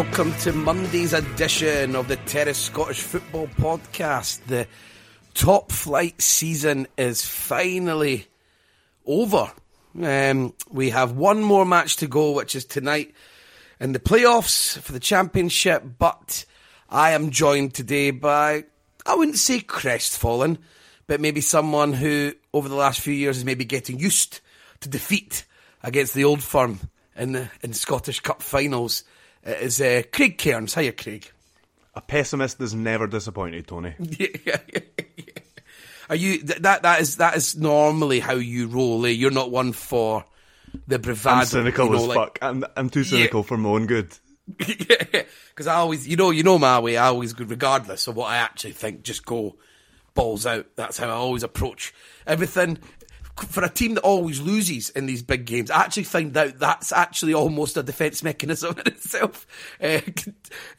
[0.00, 4.42] Welcome to Monday's edition of the Terrace Scottish Football Podcast.
[4.46, 4.66] The
[5.34, 8.26] top flight season is finally
[9.04, 9.52] over.
[10.02, 13.14] Um, we have one more match to go, which is tonight
[13.78, 15.84] in the playoffs for the championship.
[15.98, 16.46] But
[16.88, 18.64] I am joined today by,
[19.04, 20.60] I wouldn't say crestfallen,
[21.08, 24.40] but maybe someone who over the last few years is maybe getting used
[24.80, 25.44] to defeat
[25.82, 26.80] against the old firm
[27.14, 29.04] in the in Scottish Cup finals.
[29.44, 30.74] It is uh, Craig Cairns.
[30.74, 31.30] Hiya, Craig.
[31.94, 33.94] A pessimist is never disappointed, Tony.
[36.08, 36.82] Are you th- that?
[36.82, 39.06] That is that is normally how you roll.
[39.06, 39.10] Eh?
[39.10, 40.24] You're not one for
[40.86, 41.40] the bravado.
[41.40, 42.38] I'm cynical you know, as like- fuck.
[42.42, 44.16] I'm, I'm too cynical for my own good.
[44.58, 46.96] Because I always, you know, you know my way.
[46.96, 49.56] I always, go, regardless of what I actually think, just go
[50.14, 50.66] balls out.
[50.74, 51.92] That's how I always approach
[52.26, 52.78] everything.
[53.42, 56.92] For a team that always loses in these big games, I actually find out that's
[56.92, 59.46] actually almost a defence mechanism in itself,
[59.82, 60.00] uh,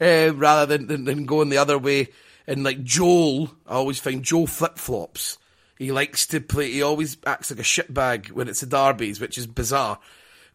[0.00, 2.08] uh, rather than, than than going the other way.
[2.46, 5.38] And like Joel, I always find Joel flip flops.
[5.78, 6.70] He likes to play.
[6.70, 9.98] He always acts like a shitbag when it's the derbies, which is bizarre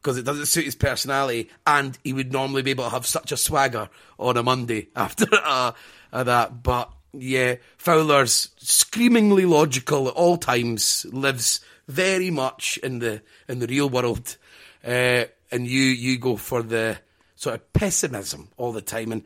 [0.01, 3.31] because it doesn't suit his personality, and he would normally be able to have such
[3.31, 5.71] a swagger on a Monday after uh,
[6.13, 6.63] uh, that.
[6.63, 13.67] But yeah, Fowler's screamingly logical at all times, lives very much in the in the
[13.67, 14.37] real world,
[14.85, 16.97] uh, and you you go for the
[17.35, 19.11] sort of pessimism all the time.
[19.11, 19.23] And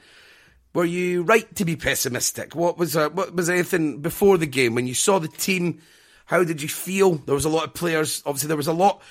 [0.74, 2.56] were you right to be pessimistic?
[2.56, 5.82] What was uh, what was anything before the game when you saw the team?
[6.26, 7.16] How did you feel?
[7.16, 8.22] There was a lot of players.
[8.26, 9.02] Obviously, there was a lot.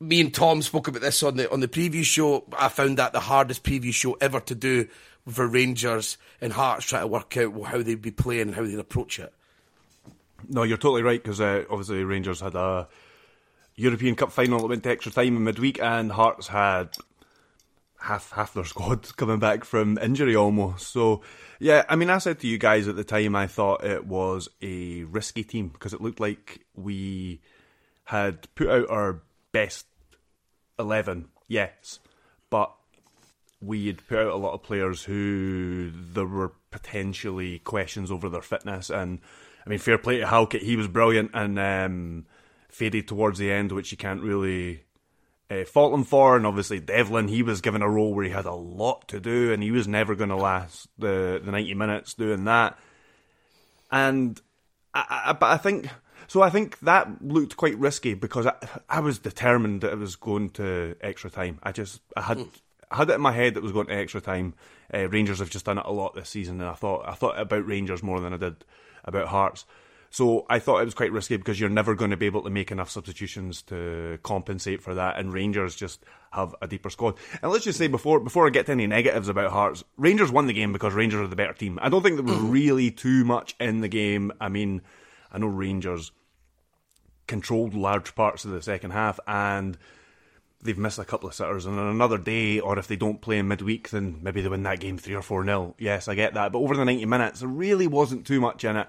[0.00, 2.44] Me and Tom spoke about this on the on the preview show.
[2.58, 4.88] I found that the hardest preview show ever to do
[5.28, 8.78] for Rangers and Hearts, trying to work out how they'd be playing and how they'd
[8.78, 9.32] approach it.
[10.48, 12.88] No, you're totally right because uh, obviously Rangers had a
[13.76, 16.90] European Cup final that went to extra time in midweek, and Hearts had
[18.00, 20.88] half half their squad coming back from injury almost.
[20.88, 21.22] So
[21.58, 24.48] yeah, I mean, I said to you guys at the time, I thought it was
[24.62, 27.40] a risky team because it looked like we
[28.04, 29.22] had put out our
[29.52, 29.86] best
[30.78, 31.98] eleven, yes,
[32.50, 32.74] but
[33.60, 38.42] we had put out a lot of players who there were potentially questions over their
[38.42, 38.90] fitness.
[38.90, 39.20] And
[39.66, 42.26] I mean, fair play to Halkett, he was brilliant and um,
[42.68, 44.84] faded towards the end, which you can't really
[45.50, 46.36] uh, fault him for.
[46.36, 49.52] And obviously, Devlin, he was given a role where he had a lot to do,
[49.52, 52.78] and he was never going to last the the ninety minutes doing that.
[53.90, 54.40] And
[54.92, 55.88] I, I, but I think
[56.26, 56.42] so.
[56.42, 58.54] I think that looked quite risky because I,
[58.88, 61.58] I was determined that it was going to extra time.
[61.62, 62.38] I just I had
[62.90, 64.54] I had it in my head that it was going to extra time.
[64.92, 67.38] Uh, Rangers have just done it a lot this season, and I thought I thought
[67.38, 68.64] about Rangers more than I did
[69.04, 69.64] about Hearts.
[70.10, 72.50] So I thought it was quite risky because you're never going to be able to
[72.50, 77.16] make enough substitutions to compensate for that, and Rangers just have a deeper squad.
[77.42, 80.46] And let's just say before before I get to any negatives about Hearts, Rangers won
[80.46, 81.80] the game because Rangers are the better team.
[81.82, 82.52] I don't think there was mm.
[82.52, 84.30] really too much in the game.
[84.40, 84.82] I mean,
[85.32, 86.12] I know Rangers
[87.26, 89.76] controlled large parts of the second half and
[90.64, 93.38] they've missed a couple of sitters and on another day or if they don't play
[93.38, 96.34] in midweek then maybe they win that game 3 or 4 nil yes I get
[96.34, 98.88] that but over the 90 minutes there really wasn't too much in it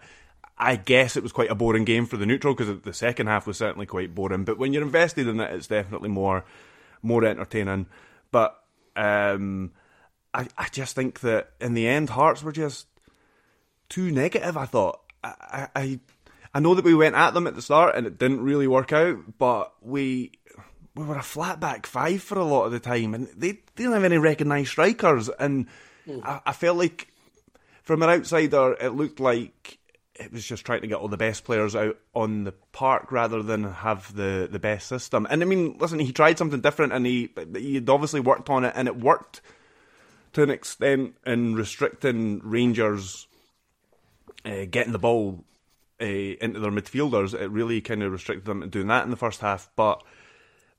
[0.57, 3.45] I guess it was quite a boring game for the neutral because the second half
[3.45, 6.45] was certainly quite boring but when you're invested in it it's definitely more
[7.01, 7.85] more entertaining
[8.31, 8.59] but
[8.95, 9.71] um,
[10.33, 12.87] I, I just think that in the end Hearts were just
[13.89, 14.57] too negative.
[14.57, 14.99] I thought.
[15.23, 15.99] I, I
[16.53, 18.93] I know that we went at them at the start and it didn't really work
[18.93, 20.31] out, but we
[20.95, 23.93] we were a flat back five for a lot of the time, and they didn't
[23.93, 25.67] have any recognised strikers, and
[26.23, 27.07] I, I felt like
[27.83, 29.79] from an outsider it looked like
[30.15, 33.43] it was just trying to get all the best players out on the park rather
[33.43, 35.27] than have the, the best system.
[35.29, 38.63] And I mean, listen, he tried something different and he he had obviously worked on
[38.63, 39.41] it and it worked
[40.33, 43.27] to an extent in restricting Rangers
[44.45, 45.43] uh, getting the ball
[46.01, 47.33] uh, into their midfielders.
[47.33, 49.69] It really kind of restricted them to doing that in the first half.
[49.75, 50.01] But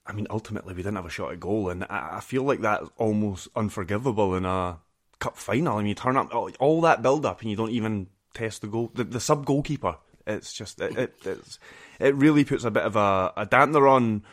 [0.06, 2.60] I mean, ultimately, we didn't have a shot at goal, and I, I feel like
[2.60, 4.78] that's almost unforgivable in a
[5.18, 5.76] cup final.
[5.76, 8.62] I mean, you turn up all, all that build up, and you don't even test
[8.62, 8.90] the goal.
[8.94, 9.96] The, the sub goalkeeper.
[10.26, 11.58] It's just it, it it's,
[12.00, 14.24] it really puts a bit of a, a dampener on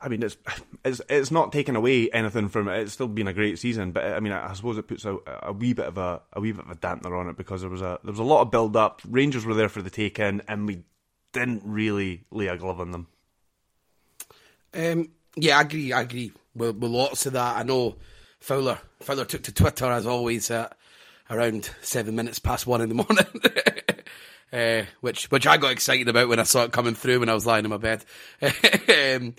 [0.00, 0.36] I mean, it's
[0.84, 2.80] it's it's not taken away anything from it.
[2.80, 5.52] It's still been a great season, but I mean, I suppose it puts a, a
[5.52, 7.82] wee bit of a a wee bit of a dampener on it because there was
[7.82, 9.00] a there was a lot of build up.
[9.08, 10.82] Rangers were there for the take in, and we
[11.32, 13.08] didn't really lay a glove on them.
[14.76, 15.92] Um, yeah, I agree.
[15.92, 17.56] I agree with, with lots of that.
[17.56, 17.96] I know
[18.40, 20.76] Fowler Fowler took to Twitter as always at
[21.30, 23.26] around seven minutes past one in the morning.
[24.52, 27.34] Uh, which which I got excited about when I saw it coming through when I
[27.34, 28.04] was lying in my bed.
[28.42, 29.34] um,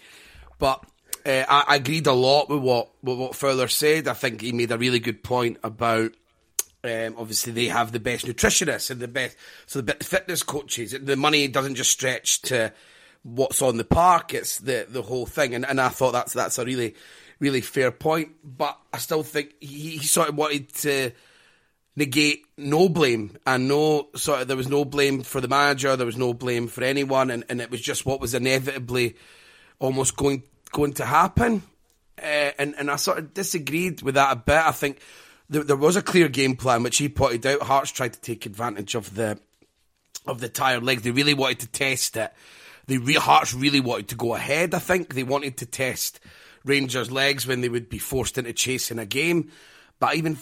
[0.59, 0.83] but
[1.25, 4.07] uh, I, I, agreed a lot with what with what Fowler said.
[4.07, 6.11] I think he made a really good point about.
[6.83, 9.35] Um, obviously, they have the best nutritionists and the best
[9.65, 10.95] so the fitness coaches.
[10.99, 12.71] The money doesn't just stretch to
[13.27, 15.53] what's on the park; it's the the whole thing.
[15.53, 16.95] And and I thought that's that's a really
[17.39, 18.29] really fair point.
[18.43, 21.11] But I still think he, he sort of wanted to
[21.95, 26.05] negate no blame and no sort of there was no blame for the manager, there
[26.05, 29.15] was no blame for anyone, and, and it was just what was inevitably
[29.79, 31.63] almost going going to happen.
[32.21, 34.55] Uh, and and I sort of disagreed with that a bit.
[34.55, 34.99] I think
[35.49, 37.61] there, there was a clear game plan which he pointed out.
[37.61, 39.39] Hearts tried to take advantage of the
[40.25, 41.03] of the tired legs.
[41.03, 42.33] They really wanted to test it.
[42.87, 44.73] The re- Hearts really wanted to go ahead.
[44.73, 46.19] I think they wanted to test
[46.63, 49.51] Rangers' legs when they would be forced into chasing a game.
[49.99, 50.37] But even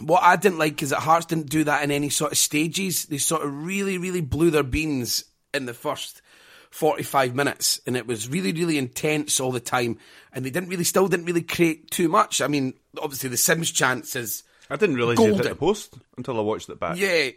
[0.00, 3.06] what I didn't like is that Hearts didn't do that in any sort of stages.
[3.06, 5.24] They sort of really, really blew their beans
[5.54, 6.22] in the first
[6.70, 9.98] 45 minutes, and it was really, really intense all the time.
[10.32, 12.40] And they didn't really, still didn't really create too much.
[12.40, 14.42] I mean, obviously the Simms chance is.
[14.70, 16.96] I didn't realise he hit the post until I watched it back.
[16.96, 17.30] Yeah,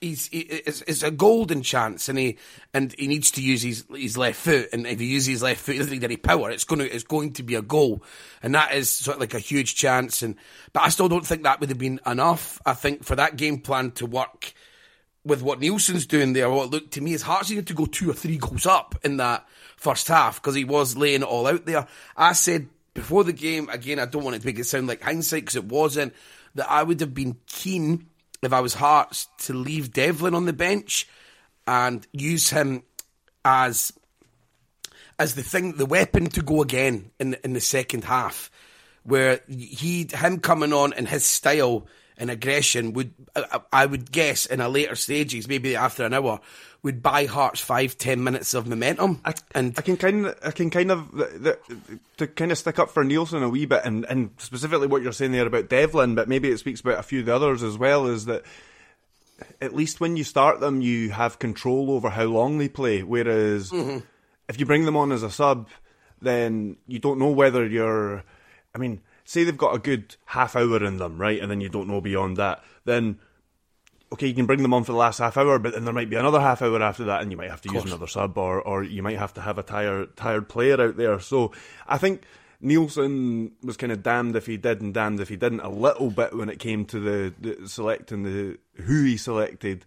[0.00, 2.38] he's he, it's, it's, a golden chance, and he
[2.72, 4.68] and he needs to use his his left foot.
[4.72, 6.50] And if he uses his left foot, he doesn't need any power.
[6.50, 8.02] It's going to it's going to be a goal,
[8.42, 10.22] and that is sort of like a huge chance.
[10.22, 10.36] And
[10.72, 12.60] but I still don't think that would have been enough.
[12.64, 14.52] I think for that game plan to work
[15.24, 18.10] with what Neilson's doing there, what looked to me is Hearts needed to go two
[18.10, 19.46] or three goals up in that
[19.76, 21.86] first half because he was laying it all out there.
[22.16, 22.68] I said
[22.98, 23.98] before the game again.
[23.98, 26.12] I don't want to make it sound like hindsight because it wasn't.
[26.54, 28.06] That I would have been keen
[28.42, 31.08] if I was Hearts to leave Devlin on the bench
[31.66, 32.82] and use him
[33.44, 33.92] as
[35.18, 38.50] as the thing, the weapon to go again in in the second half,
[39.02, 41.86] where he him coming on and his style
[42.18, 46.40] and aggression would I, I would guess in a later stages, maybe after an hour,
[46.82, 49.20] would buy Hearts five ten minutes of momentum.
[49.24, 52.58] I, and I can kind of, I can kind of the, the, to kind of
[52.58, 55.68] stick up for Neilson a wee bit, and, and specifically what you're saying there about
[55.68, 58.06] Devlin, but maybe it speaks about a few of the others as well.
[58.06, 58.42] Is that
[59.60, 63.02] at least when you start them, you have control over how long they play.
[63.02, 64.04] Whereas mm-hmm.
[64.48, 65.68] if you bring them on as a sub,
[66.20, 68.24] then you don't know whether you're.
[68.74, 71.68] I mean, say they've got a good half hour in them, right, and then you
[71.68, 73.18] don't know beyond that, then
[74.10, 76.08] okay, you can bring them on for the last half hour, but then there might
[76.08, 78.62] be another half hour after that, and you might have to use another sub, or
[78.62, 81.20] or you might have to have a tired tired player out there.
[81.20, 81.52] So
[81.86, 82.22] I think
[82.64, 86.10] Neilson was kind of damned if he did and damned if he didn't a little
[86.10, 89.84] bit when it came to the, the selecting the who he selected.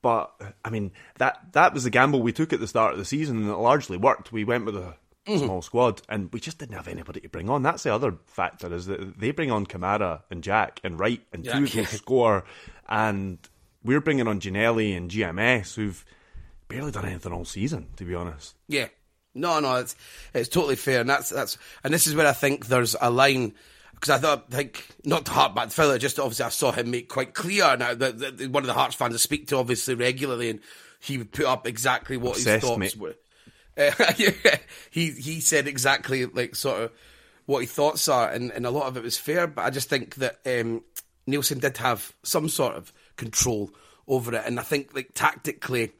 [0.00, 0.32] But
[0.64, 3.42] I mean that that was the gamble we took at the start of the season,
[3.42, 4.32] and it largely worked.
[4.32, 4.94] We went with a
[5.36, 5.44] mm-hmm.
[5.44, 7.62] small squad, and we just didn't have anybody to bring on.
[7.62, 11.44] That's the other factor is that they bring on Kamara and Jack and Wright, and
[11.44, 12.44] two of them score,
[12.88, 13.38] and
[13.84, 16.04] we're bringing on Ginnelly and GMS, who've
[16.68, 18.54] barely done anything all season, to be honest.
[18.68, 18.88] Yeah,
[19.34, 19.96] no, no, it's
[20.34, 23.54] it's totally fair, and that's that's and this is where I think there's a line
[24.00, 26.90] because I thought, think not to harp back the fella, just obviously I saw him
[26.90, 29.94] make quite clear now that, that, one of the Hearts fans I speak to obviously
[29.94, 30.60] regularly, and
[31.00, 32.96] he would put up exactly what Obsessed, his thoughts mate.
[32.96, 33.14] were.
[34.90, 36.92] He he said exactly like sort of
[37.46, 39.46] what his thoughts are, and, and a lot of it was fair.
[39.46, 40.82] But I just think that um,
[41.28, 43.70] Neilson did have some sort of control
[44.08, 44.42] over it.
[44.46, 45.92] And I think like tactically,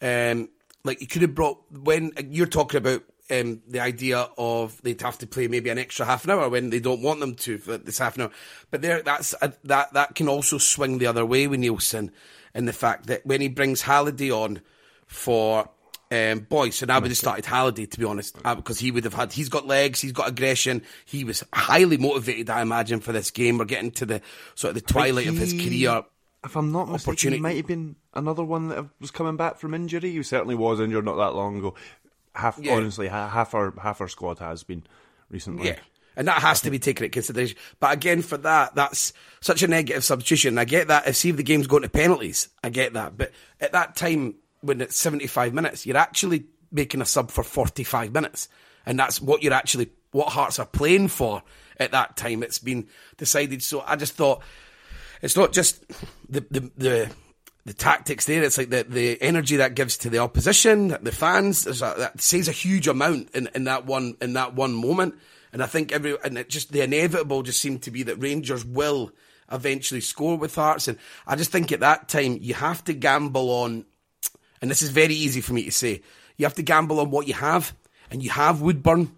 [0.00, 0.48] um,
[0.84, 5.18] like you could have brought when you're talking about um, the idea of they'd have
[5.18, 7.76] to play maybe an extra half an hour when they don't want them to for
[7.76, 8.30] this half an hour.
[8.70, 12.10] But there, that's a, that that can also swing the other way with Neilson,
[12.54, 14.60] and the fact that when he brings Halliday on
[15.06, 15.68] for
[16.10, 19.04] um, Boyce, and I would have started Halliday to be honest, uh, because he would
[19.04, 19.32] have had.
[19.32, 20.82] He's got legs, he's got aggression.
[21.04, 23.58] He was highly motivated, I imagine, for this game.
[23.58, 24.22] We're getting to the
[24.54, 26.04] sort of the twilight he, of his career
[26.46, 29.74] if I'm not mistaken, he might have been another one that was coming back from
[29.74, 30.12] injury.
[30.12, 31.74] He certainly was injured not that long ago.
[32.34, 32.74] Half, yeah.
[32.74, 34.84] honestly, half our half our squad has been
[35.28, 35.68] recently.
[35.68, 35.78] Yeah,
[36.14, 37.56] and that has to be taken into consideration.
[37.80, 40.58] But again, for that, that's such a negative substitution.
[40.58, 41.08] I get that.
[41.08, 43.16] If see if the game's going to penalties, I get that.
[43.16, 48.12] But at that time, when it's 75 minutes, you're actually making a sub for 45
[48.12, 48.48] minutes,
[48.84, 51.42] and that's what you're actually what Hearts are playing for
[51.78, 52.42] at that time.
[52.42, 53.62] It's been decided.
[53.62, 54.42] So I just thought
[55.22, 55.84] it's not just
[56.28, 57.10] the the the,
[57.64, 58.42] the tactics there.
[58.42, 61.66] It's like the, the energy that gives to the opposition, the fans.
[61.66, 65.16] A, that says a huge amount in, in that one in that one moment.
[65.52, 68.64] And I think every and it just the inevitable just seemed to be that Rangers
[68.64, 69.12] will
[69.50, 70.88] eventually score with Hearts.
[70.88, 73.84] And I just think at that time you have to gamble on,
[74.66, 76.02] and this is very easy for me to say,
[76.36, 77.72] you have to gamble on what you have,
[78.10, 79.14] and you have Woodburn.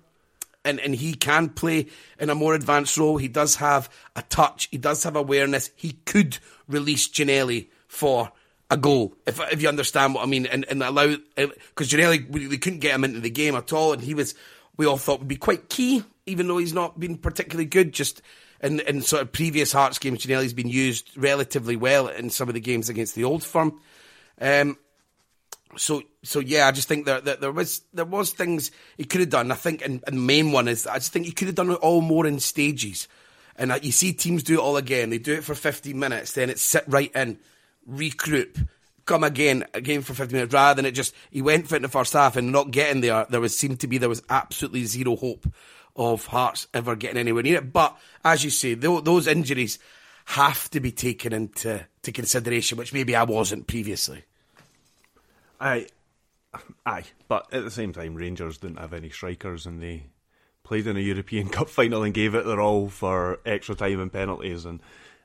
[0.62, 1.86] And, and he can play
[2.20, 3.16] in a more advanced role.
[3.16, 4.68] He does have a touch.
[4.70, 5.70] He does have awareness.
[5.74, 6.36] He could
[6.68, 8.30] release Ginnelly for
[8.70, 12.46] a goal, if if you understand what I mean, and, and allow because Ginnelly we,
[12.46, 14.34] we, couldn't get him into the game at all, and he was
[14.76, 17.94] we all thought would be quite key, even though he's not been particularly good.
[17.94, 18.20] Just
[18.62, 22.54] in in sort of previous Hearts games, Ginnelly's been used relatively well in some of
[22.54, 23.80] the games against the Old Firm.
[24.38, 24.76] Um,
[25.76, 29.30] so so yeah, I just think that, there was there was things he could have
[29.30, 29.52] done.
[29.52, 31.70] I think, and, and the main one is I just think he could have done
[31.70, 33.08] it all more in stages.
[33.56, 35.10] And uh, you see teams do it all again.
[35.10, 37.38] They do it for 15 minutes, then it's sit right in
[37.90, 38.66] regroup,
[39.04, 41.82] come again, again for 50 minutes, rather than it just, he went for it in
[41.82, 43.26] the first half and not getting there.
[43.28, 45.46] There was, seemed to be, there was absolutely zero hope
[45.96, 47.72] of Hearts ever getting anywhere near it.
[47.72, 49.78] But as you say, those injuries
[50.26, 54.24] have to be taken into to consideration, which maybe I wasn't previously.
[55.60, 55.86] Aye,
[56.86, 60.04] aye, but at the same time, Rangers didn't have any strikers, and they
[60.64, 64.12] played in a European Cup final and gave it their all for extra time and
[64.12, 64.64] penalties.
[64.64, 64.80] And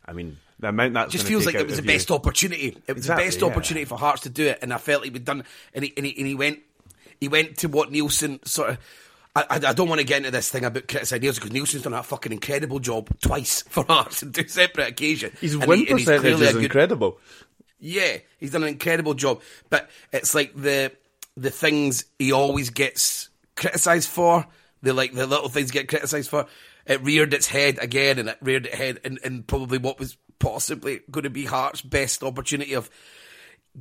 [0.06, 2.78] I mean, the amount that just feels like it was the best opportunity.
[2.88, 3.48] It was exactly, the best yeah.
[3.48, 5.44] opportunity for Hearts to do it, and I felt he would done.
[5.74, 6.60] And he, and he, and he went,
[7.20, 8.78] he went to what Neilson sort of.
[9.36, 11.94] I, I, don't want to get into this thing about criticising Neilson because Neilson's done
[11.94, 15.40] a fucking incredible job twice for Hearts on two separate occasions.
[15.40, 17.18] His win he, percentage is good, incredible.
[17.86, 20.94] Yeah, he's done an incredible job, but it's like the
[21.36, 24.46] the things he always gets criticised for.
[24.84, 26.46] The like the little things get criticised for.
[26.86, 30.16] It reared its head again, and it reared its head in, in probably what was
[30.40, 32.90] possibly going to be Hearts' best opportunity of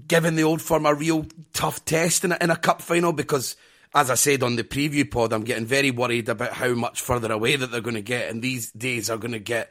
[0.08, 3.54] giving the old firm a real tough test in a, in a cup final because,
[3.94, 7.30] as I said on the preview pod, I'm getting very worried about how much further
[7.30, 9.70] away that they're going to get, and these days are going to get.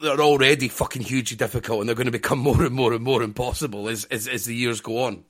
[0.00, 3.22] They're already fucking hugely difficult, and they're going to become more and more and more
[3.22, 5.24] impossible as as, as the years go on.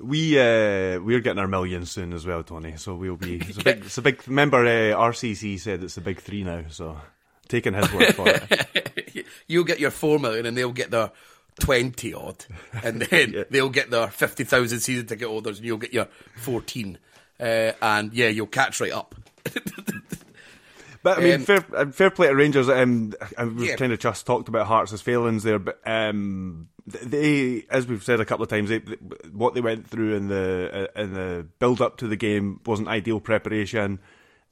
[0.00, 2.76] We uh, we're getting our million soon as well, Tony.
[2.76, 3.36] So we'll be.
[3.36, 3.78] It's a big.
[3.86, 4.22] It's a big.
[4.28, 6.64] Remember, uh, RCC said it's a big three now.
[6.68, 6.98] So
[7.48, 9.26] taking his word for it.
[9.46, 11.10] You'll get your four million, and they'll get their
[11.58, 12.44] twenty odd,
[12.84, 13.44] and then yeah.
[13.50, 16.98] they'll get their fifty thousand season ticket holders, and you'll get your fourteen.
[17.40, 19.14] Uh, and yeah, you'll catch right up.
[21.08, 22.68] But I mean, um, fair, uh, fair play to Rangers.
[22.68, 23.76] Um, we've yeah.
[23.76, 28.20] kind of just talked about Hearts' as failings there, but um, they, as we've said
[28.20, 28.80] a couple of times, they,
[29.32, 32.88] what they went through in the uh, in the build up to the game wasn't
[32.88, 34.00] ideal preparation.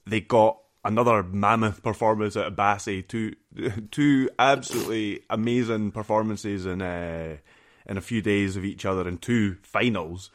[0.06, 3.06] They got another mammoth performance out of Bassey.
[3.06, 3.34] Two
[3.90, 7.36] two absolutely amazing performances in uh,
[7.84, 10.30] in a few days of each other in two finals.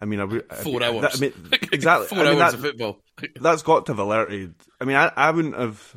[0.00, 1.02] I mean, I, four hours.
[1.02, 1.32] That, I mean,
[1.72, 2.08] exactly.
[2.08, 3.03] four I mean, hours that, of football.
[3.40, 4.54] That's got to have alerted.
[4.80, 5.96] I mean, I, I wouldn't have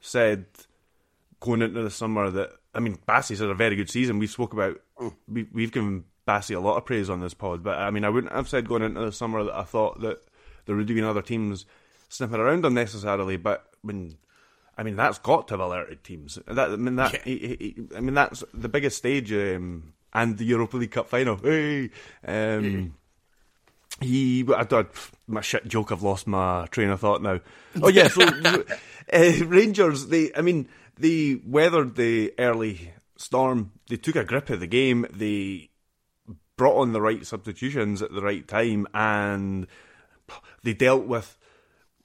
[0.00, 0.46] said
[1.40, 2.50] going into the summer that.
[2.74, 4.18] I mean, Bassey's had a very good season.
[4.18, 4.80] We spoke about.
[5.26, 8.10] We, we've given Bassey a lot of praise on this pod, but I mean, I
[8.10, 10.22] wouldn't have said going into the summer that I thought that
[10.66, 11.64] there would be other teams
[12.08, 13.36] sniffing around them necessarily.
[13.36, 14.16] But when
[14.78, 16.38] I mean, that's got to have alerted teams.
[16.46, 17.20] That I mean, that yeah.
[17.24, 21.36] he, he, I mean, that's the biggest stage um, and the Europa League Cup final.
[21.36, 21.90] Hey,
[22.24, 22.94] um,
[24.00, 24.84] he, I, I,
[25.26, 25.92] my shit joke.
[25.92, 27.40] I've lost my train of thought now.
[27.80, 28.22] Oh yeah, so
[29.12, 30.06] uh, Rangers.
[30.08, 33.72] They, I mean, they weathered the early storm.
[33.88, 35.06] They took a grip of the game.
[35.10, 35.70] They
[36.56, 39.66] brought on the right substitutions at the right time, and
[40.64, 41.36] they dealt with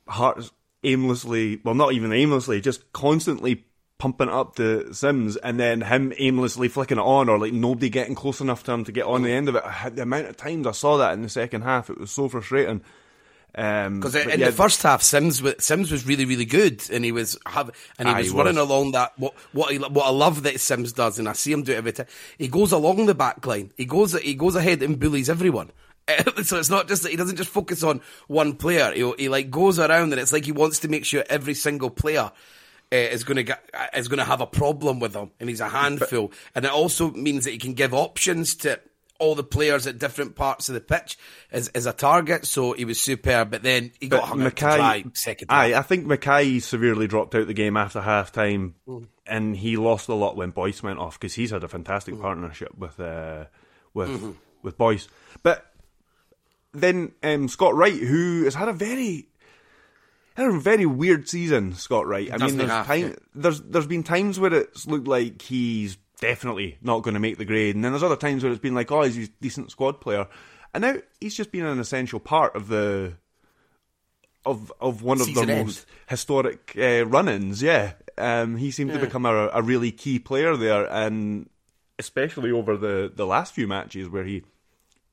[0.07, 0.51] Hearts
[0.83, 1.59] aimlessly.
[1.63, 3.65] Well, not even aimlessly, just constantly
[4.03, 8.15] pumping up to Simms and then him aimlessly flicking it on or like nobody getting
[8.15, 9.63] close enough to him to get on the end of it.
[9.95, 12.81] The amount of times I saw that in the second half, it was so frustrating.
[13.53, 17.05] Because um, in yeah, the first half, Simms was, Simms was really really good, and
[17.05, 20.09] he was have, and he was he running along that what what he, what I
[20.09, 22.07] love that Simms does, and I see him do it every time.
[22.37, 23.71] He goes along the back line.
[23.77, 25.71] He goes he goes ahead and bullies everyone.
[26.43, 28.91] so it's not just that he doesn't just focus on one player.
[28.91, 31.89] He, he like goes around, and it's like he wants to make sure every single
[31.89, 32.31] player
[32.93, 35.61] is going to get uh, is going to have a problem with him, and he's
[35.61, 36.27] a handful.
[36.27, 38.79] But, and it also means that he can give options to
[39.19, 41.17] all the players at different parts of the pitch
[41.51, 42.45] as, as a target.
[42.45, 45.47] So he was superb, but then he got hung McKay, out to dry second.
[45.49, 49.07] Aye, I think McKay severely dropped out the game after half time, mm.
[49.25, 52.21] and he lost a lot when Boyce went off because he's had a fantastic mm.
[52.21, 53.45] partnership with uh,
[53.93, 54.31] with mm-hmm.
[54.61, 55.07] with Boyce.
[55.41, 55.65] But
[56.73, 59.27] then um, Scott Wright, who has had a very
[60.35, 62.29] had a very weird season, Scott Wright.
[62.31, 67.03] I mean, there's, time, there's there's been times where it's looked like he's definitely not
[67.03, 67.75] going to make the grade.
[67.75, 70.27] And then there's other times where it's been like, oh, he's a decent squad player,
[70.73, 73.13] and now he's just been an essential part of the
[74.45, 75.67] of of one of Season the end.
[75.67, 77.61] most historic uh, run-ins.
[77.61, 81.49] Yeah, um, he seemed to become a, a really key player there, and
[81.99, 84.43] especially over the, the last few matches where he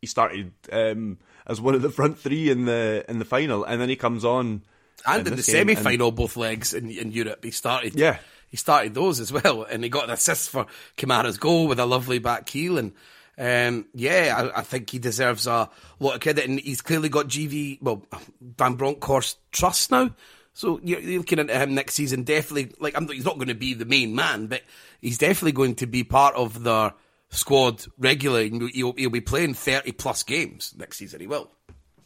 [0.00, 3.80] he started um, as one of the front three in the in the final, and
[3.80, 4.62] then he comes on
[5.06, 7.94] and in the semi final, both legs in, in Europe, he started.
[7.94, 8.18] Yeah.
[8.48, 10.66] he started those as well, and he got an assist for
[10.96, 12.78] Kamara's goal with a lovely back heel.
[12.78, 12.92] And
[13.38, 17.28] um, yeah, I, I think he deserves a lot of credit, and he's clearly got
[17.28, 18.04] GV, well,
[18.40, 20.10] Van Bronckhorst trust now.
[20.52, 22.74] So you're, you're looking at him next season, definitely.
[22.80, 24.62] Like I'm, he's not going to be the main man, but
[25.00, 26.92] he's definitely going to be part of the
[27.30, 28.50] squad regularly.
[28.74, 31.20] He'll, he'll be playing thirty plus games next season.
[31.20, 31.50] He will.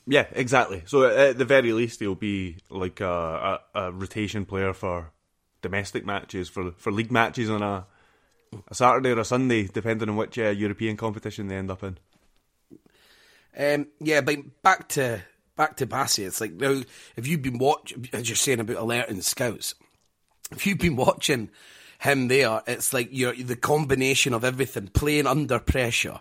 [0.06, 0.82] Yeah, exactly.
[0.86, 5.12] So at the very least, he'll be like a, a, a rotation player for
[5.62, 7.86] domestic matches, for for league matches on a
[8.68, 11.98] a Saturday or a Sunday, depending on which uh, European competition they end up in.
[13.56, 15.22] Um, yeah, but back to
[15.56, 16.26] back to Bassey.
[16.26, 16.82] It's like now,
[17.16, 19.74] if you've been watching, as you're saying about alerting scouts,
[20.50, 21.50] if you've been watching
[22.00, 26.20] him there, it's like you're the combination of everything, playing under pressure,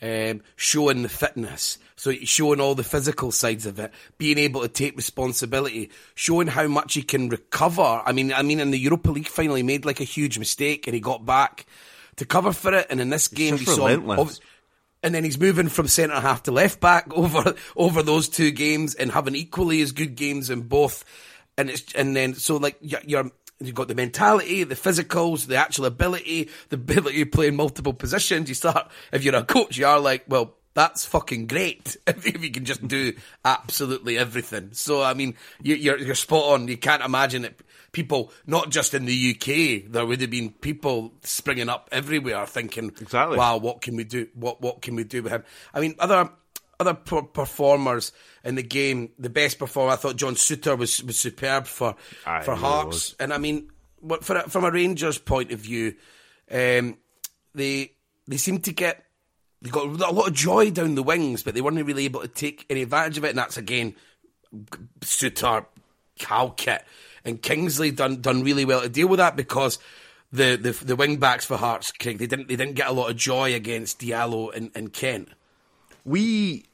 [0.00, 4.68] um, showing the fitness, so showing all the physical sides of it, being able to
[4.68, 8.02] take responsibility, showing how much he can recover.
[8.04, 10.86] I mean, I mean, in the Europa League final, he made like a huge mistake
[10.86, 11.66] and he got back
[12.16, 14.40] to cover for it, and in this game, we saw relentless.
[15.02, 18.94] and then he's moving from centre half to left back over over those two games
[18.94, 21.04] and having equally as good games in both.
[21.58, 23.30] And it's and then so like you're
[23.66, 27.92] you've got the mentality, the physicals, the actual ability, the ability to play in multiple
[27.92, 28.48] positions.
[28.48, 32.50] You start if you're a coach, you are like, well, that's fucking great if, you
[32.50, 33.12] can just do
[33.44, 34.70] absolutely everything.
[34.72, 36.68] So I mean, you, you're you're spot on.
[36.68, 37.60] You can't imagine it.
[37.92, 42.86] People, not just in the UK, there would have been people springing up everywhere thinking,
[42.98, 43.36] Exactly.
[43.36, 44.28] wow, what can we do?
[44.34, 45.44] What what can we do with him?
[45.74, 46.30] I mean, other
[46.82, 48.12] other per- performers
[48.44, 49.10] in the game.
[49.18, 51.96] The best performer, I thought, John Souttar was was superb for
[52.26, 52.86] Aye, for he really Hearts.
[52.86, 53.16] was.
[53.18, 53.70] And I mean,
[54.00, 55.94] what for a, from a Rangers point of view,
[56.50, 56.98] um,
[57.54, 57.92] they
[58.28, 59.04] they seem to get
[59.62, 62.28] they got a lot of joy down the wings, but they weren't really able to
[62.28, 63.30] take any advantage of it.
[63.30, 63.94] And that's again
[65.00, 65.66] Souttar,
[66.18, 66.82] Halkett,
[67.24, 69.78] and Kingsley done done really well to deal with that because
[70.32, 73.10] the the, the wing backs for Hearts, Craig, they didn't they didn't get a lot
[73.10, 75.28] of joy against Diallo and, and Kent.
[76.04, 76.64] we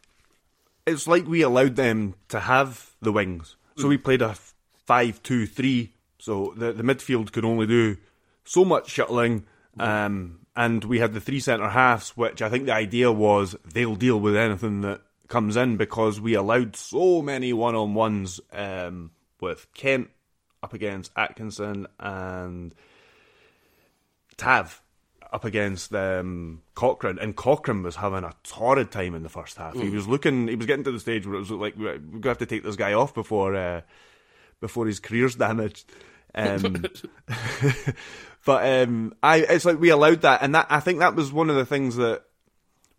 [0.89, 3.57] it's like we allowed them to have the wings.
[3.77, 4.35] So we played a
[4.87, 5.93] five-two-three.
[6.19, 7.97] So the the midfield could only do
[8.45, 9.45] so much shuttling,
[9.79, 13.95] um, and we had the three centre halves, which I think the idea was they'll
[13.95, 20.11] deal with anything that comes in because we allowed so many one-on-ones um, with Kent
[20.63, 22.75] up against Atkinson and
[24.37, 24.83] Tav
[25.33, 29.75] up against um, Cochrane, and Cochrane was having a torrid time in the first half.
[29.75, 32.23] He was looking, he was getting to the stage where it was like we're going
[32.23, 33.83] to have to take this guy off before uh,
[34.61, 35.91] before his career's damaged.
[36.35, 36.85] Um,
[38.45, 41.51] but um, I, it's like we allowed that, and that I think that was one
[41.51, 42.23] of the things that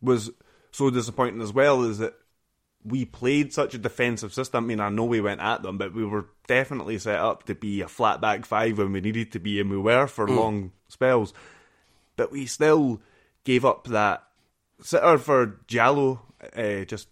[0.02, 0.30] was
[0.72, 2.14] so disappointing as well is that
[2.84, 4.64] we played such a defensive system.
[4.64, 7.56] I mean, I know we went at them, but we were definitely set up to
[7.56, 10.72] be a flat back five when we needed to be, and we were for long
[10.88, 11.34] spells.
[12.20, 13.02] But we still
[13.46, 14.24] gave up that
[14.82, 16.20] sitter for Diallo
[16.56, 17.08] uh, just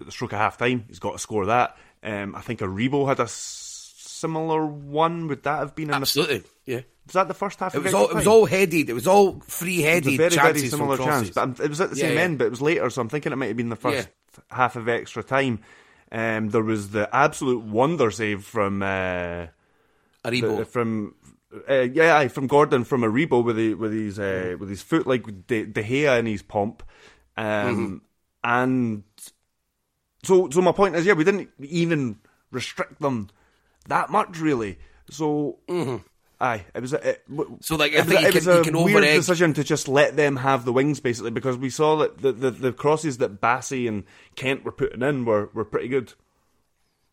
[0.00, 0.84] at the stroke of half time.
[0.88, 1.76] He's got to score that.
[2.02, 5.26] Um, I think Aribo had a s- similar one.
[5.28, 6.80] Would that have been in Absolutely, yeah.
[7.06, 7.74] Was that the first half?
[7.74, 8.88] It of was all it was all headed.
[8.88, 11.30] It was all free headed very, very similar chance.
[11.30, 12.22] But I'm- it was at the Yeah, same yeah.
[12.22, 14.08] end, but it was later, so I'm thinking it might have been the first
[14.48, 15.58] half of extra time.
[16.12, 19.46] Um, there was the absolute wonder save from uh,
[20.24, 20.58] Aribo.
[20.58, 21.14] the- from
[21.68, 25.06] uh, yeah, aye, from Gordon from Aribo with the, with his uh, with his foot
[25.06, 26.82] like De, De Gea in his pomp,
[27.36, 28.02] um,
[28.44, 29.02] and
[30.22, 32.18] so so my point is yeah, we didn't even
[32.50, 33.28] restrict them
[33.88, 34.78] that much really.
[35.10, 35.58] So
[36.40, 37.24] aye, it was a, it,
[37.60, 39.88] So, like, it was, a- you it can- was a can weird decision to just
[39.88, 43.40] let them have the wings basically because we saw that the the, the crosses that
[43.40, 44.04] Bassey and
[44.36, 46.14] Kent were putting in were were pretty good.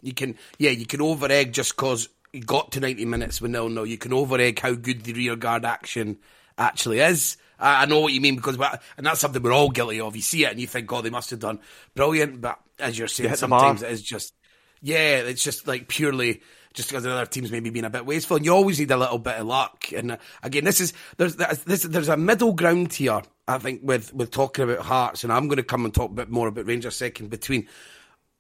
[0.01, 2.07] You can, yeah, you can over egg just because
[2.45, 3.85] got to 90 minutes with nil nil.
[3.85, 6.17] You can over egg how good the rear guard action
[6.57, 7.37] actually is.
[7.59, 8.57] I, I know what you mean because,
[8.97, 10.15] and that's something we're all guilty of.
[10.15, 11.59] You see it and you think, God, they must have done
[11.95, 12.41] brilliant.
[12.41, 13.37] But as you're saying, bar.
[13.37, 14.33] sometimes it is just,
[14.81, 16.41] yeah, it's just like purely
[16.73, 18.37] just because the other teams maybe being a bit wasteful.
[18.37, 19.91] And you always need a little bit of luck.
[19.95, 23.21] And uh, again, this is there's this, there's a middle ground here.
[23.47, 26.13] I think with with talking about Hearts, and I'm going to come and talk a
[26.13, 27.67] bit more about Rangers second between.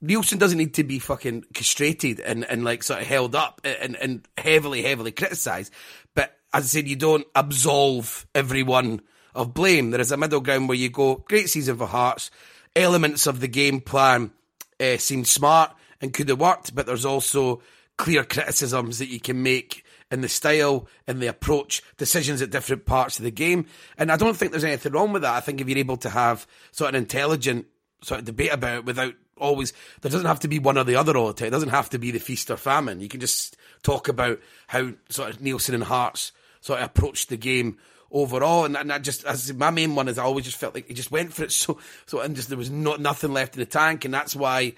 [0.03, 3.95] Neilson doesn't need to be fucking castrated and, and like sort of held up and,
[3.97, 5.73] and heavily, heavily criticised.
[6.15, 9.01] But as I said, you don't absolve everyone
[9.35, 9.91] of blame.
[9.91, 12.31] There is a middle ground where you go, great season for Hearts.
[12.75, 14.31] Elements of the game plan
[14.79, 17.61] uh, seem smart and could have worked, but there's also
[17.97, 22.85] clear criticisms that you can make in the style, in the approach, decisions at different
[22.85, 23.65] parts of the game.
[23.97, 25.35] And I don't think there's anything wrong with that.
[25.35, 27.67] I think if you're able to have sort of an intelligent
[28.01, 30.95] sort of debate about it without always, there doesn't have to be one or the
[30.95, 31.47] other all the time.
[31.47, 33.01] It doesn't have to be the feast or famine.
[33.01, 37.37] You can just talk about how sort of Neilson and Hearts sort of approached the
[37.37, 37.77] game
[38.11, 38.65] overall.
[38.65, 40.93] And, and I just, as my main one is, I always just felt like he
[40.93, 43.65] just went for it so, so, and just there was not nothing left in the
[43.65, 44.05] tank.
[44.05, 44.73] And that's why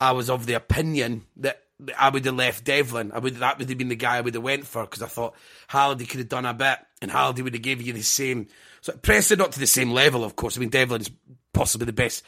[0.00, 1.62] I was of the opinion that
[1.98, 3.12] I would have left Devlin.
[3.12, 5.06] I would that would have been the guy I would have went for because I
[5.06, 5.34] thought
[5.68, 8.48] Halliday could have done a bit, and Halliday would have given you the same.
[8.80, 10.56] So pressing not to the same level, of course.
[10.56, 11.10] I mean, Devlin's
[11.52, 12.24] possibly the best,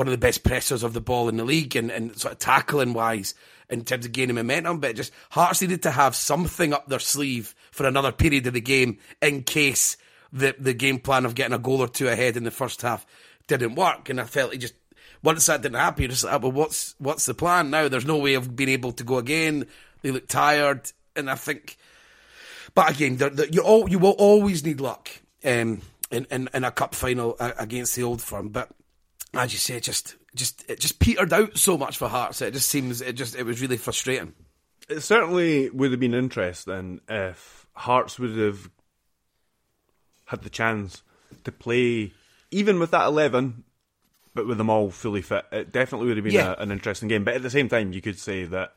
[0.00, 2.38] one of the best pressers of the ball in the league, and, and sort of
[2.38, 3.34] tackling wise
[3.68, 4.80] in terms of gaining momentum.
[4.80, 8.62] But just Hearts needed to have something up their sleeve for another period of the
[8.62, 9.98] game in case
[10.32, 13.04] the the game plan of getting a goal or two ahead in the first half
[13.46, 14.08] didn't work.
[14.08, 14.72] And I felt he just
[15.22, 17.88] once that didn't happen, you're just like, oh, well, what's what's the plan now?
[17.88, 19.66] There's no way of being able to go again.
[20.00, 21.76] They look tired, and I think.
[22.74, 25.10] But again, they're, they're, you all you will always need luck
[25.44, 28.48] um, in, in in a cup final against the old firm.
[28.48, 28.70] But
[29.34, 32.42] as you say, it just just it just petered out so much for Hearts.
[32.42, 34.34] It just seems it just it was really frustrating.
[34.88, 38.70] It certainly would have been interesting if Hearts would have
[40.26, 41.02] had the chance
[41.44, 42.12] to play
[42.50, 43.64] even with that eleven
[44.34, 46.54] but with them all fully fit, it definitely would have been yeah.
[46.56, 47.24] a, an interesting game.
[47.24, 48.74] But at the same time, you could say that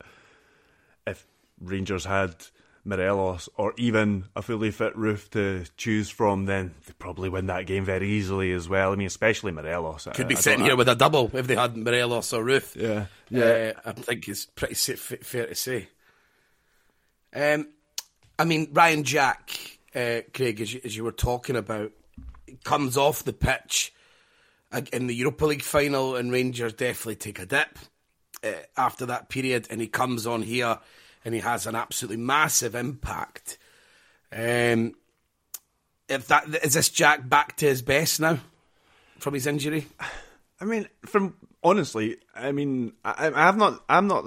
[1.05, 1.25] if
[1.59, 2.35] Rangers had
[2.85, 7.65] Morelos or even a fully fit Roofe to choose from, then they probably win that
[7.65, 8.91] game very easily as well.
[8.91, 10.07] I mean, especially Morelos.
[10.13, 12.75] Could be I sitting here with a double if they had Morelos or Roofe.
[12.75, 13.73] Yeah, yeah.
[13.85, 15.87] Uh, I think it's pretty fair to say.
[17.35, 17.67] Um,
[18.37, 21.91] I mean, Ryan Jack, uh, Craig, as you, as you were talking about,
[22.63, 23.93] comes off the pitch
[24.91, 27.77] in the Europa League final, and Rangers definitely take a dip
[28.43, 29.67] uh, after that period.
[29.69, 30.79] And he comes on here,
[31.25, 33.57] and he has an absolutely massive impact.
[34.31, 34.95] Um,
[36.09, 38.39] if that is this Jack back to his best now
[39.19, 39.87] from his injury?
[40.59, 44.25] I mean, from honestly, I mean, I, I have not, I'm not,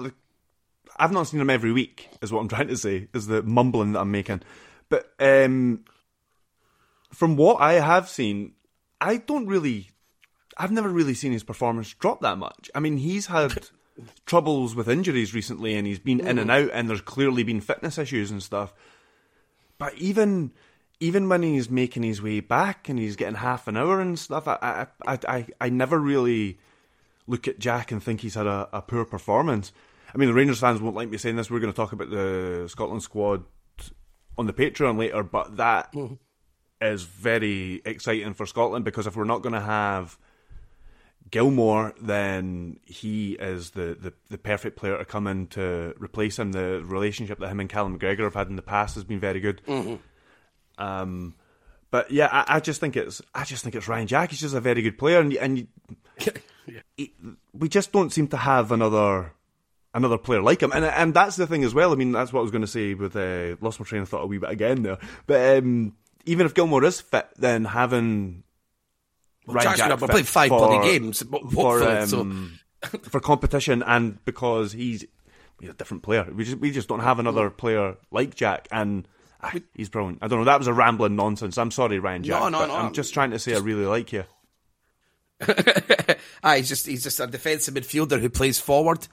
[0.97, 2.09] I've not seen him every week.
[2.21, 3.07] Is what I'm trying to say.
[3.13, 4.41] Is the mumbling that I'm making,
[4.89, 5.85] but um,
[7.13, 8.53] from what I have seen,
[8.99, 9.89] I don't really
[10.57, 12.71] I've never really seen his performance drop that much.
[12.73, 13.69] I mean, he's had
[14.25, 17.97] troubles with injuries recently, and he's been in and out, and there's clearly been fitness
[17.97, 18.73] issues and stuff.
[19.77, 20.51] But even
[20.99, 24.47] even when he's making his way back and he's getting half an hour and stuff,
[24.47, 26.57] I I I, I never really
[27.27, 29.71] look at Jack and think he's had a, a poor performance.
[30.13, 31.51] I mean, the Rangers fans won't like me saying this.
[31.51, 33.43] We're going to talk about the Scotland squad
[34.37, 36.15] on the Patreon later, but that mm-hmm.
[36.81, 40.17] is very exciting for Scotland because if we're not going to have
[41.29, 46.51] Gilmour, then he is the, the, the perfect player to come in to replace him.
[46.51, 49.39] The relationship that him and Callum McGregor have had in the past has been very
[49.39, 49.61] good.
[49.67, 49.95] Mm-hmm.
[50.83, 51.35] Um,
[51.91, 54.29] but yeah, I, I, just think it's I just think it's Ryan Jack.
[54.29, 55.67] He's just a very good player, and and
[56.67, 56.81] yeah.
[56.95, 57.13] he,
[57.53, 59.33] we just don't seem to have another
[59.93, 60.71] another player like him.
[60.73, 61.91] And and that's the thing as well.
[61.91, 64.09] I mean, that's what I was going to say with uh, lost my train of
[64.09, 64.97] thought a wee bit again there.
[65.25, 68.43] But um, even if Gilmour is fit, then having
[69.47, 72.97] well, Ryan Jack played five for, bloody games for, um, so.
[73.03, 75.05] for competition and because he's,
[75.59, 76.27] he's a different player.
[76.31, 79.07] We just we just don't have another player like Jack and.
[79.39, 80.17] Ah, he's brilliant.
[80.23, 80.45] I don't know.
[80.45, 81.59] That was a rambling nonsense.
[81.59, 82.41] I'm sorry, Ryan Jack.
[82.41, 82.75] No, no, no.
[82.75, 84.23] I'm just trying to say I really like you.
[86.43, 89.07] ah, he's just he's just a defensive midfielder who plays forward,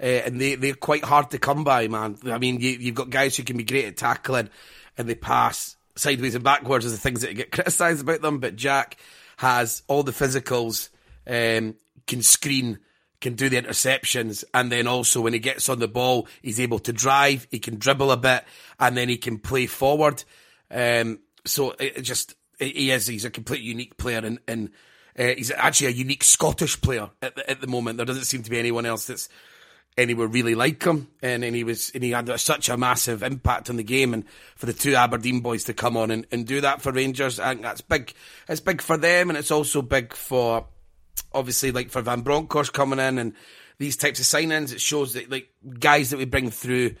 [0.00, 2.16] uh, and they they're quite hard to come by, man.
[2.26, 4.48] I mean, you, you've got guys who can be great at tackling,
[4.96, 8.38] and they pass sideways and backwards as the things that get criticised about them.
[8.38, 8.96] But Jack,
[9.44, 10.88] has all the physicals,
[11.26, 11.76] um,
[12.06, 12.78] can screen,
[13.20, 16.78] can do the interceptions, and then also when he gets on the ball, he's able
[16.80, 18.44] to drive, he can dribble a bit,
[18.78, 20.24] and then he can play forward.
[20.70, 24.70] Um, so it, it just he is he's a complete unique player, and, and
[25.18, 27.96] uh, he's actually a unique Scottish player at the, at the moment.
[27.96, 29.28] There doesn't seem to be anyone else that's
[29.96, 33.70] anywhere really like him, and, and he was and he had such a massive impact
[33.70, 34.24] on the game, and
[34.56, 37.50] for the two Aberdeen boys to come on and, and do that for Rangers, I
[37.50, 38.12] think that's big.
[38.48, 40.66] It's big for them, and it's also big for
[41.32, 43.34] obviously like for Van Bronckhorst coming in and
[43.78, 44.72] these types of signings.
[44.72, 46.94] It shows that like guys that we bring through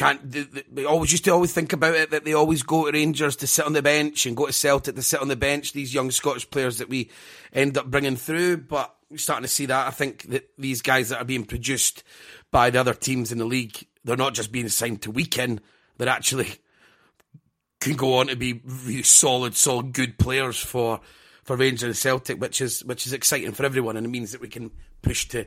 [0.00, 2.90] can't they, they, always used to always think about it that they always go to
[2.90, 5.74] Rangers to sit on the bench and go to Celtic to sit on the bench.
[5.74, 7.10] These young Scottish players that we
[7.52, 9.86] end up bringing through, but we're starting to see that.
[9.86, 12.02] I think that these guys that are being produced
[12.50, 15.60] by the other teams in the league, they're not just being signed to weaken;
[15.98, 16.48] they're actually
[17.80, 21.02] can go on to be really solid, solid, good players for
[21.44, 24.40] for Rangers and Celtic, which is which is exciting for everyone, and it means that
[24.40, 24.70] we can
[25.02, 25.44] push to.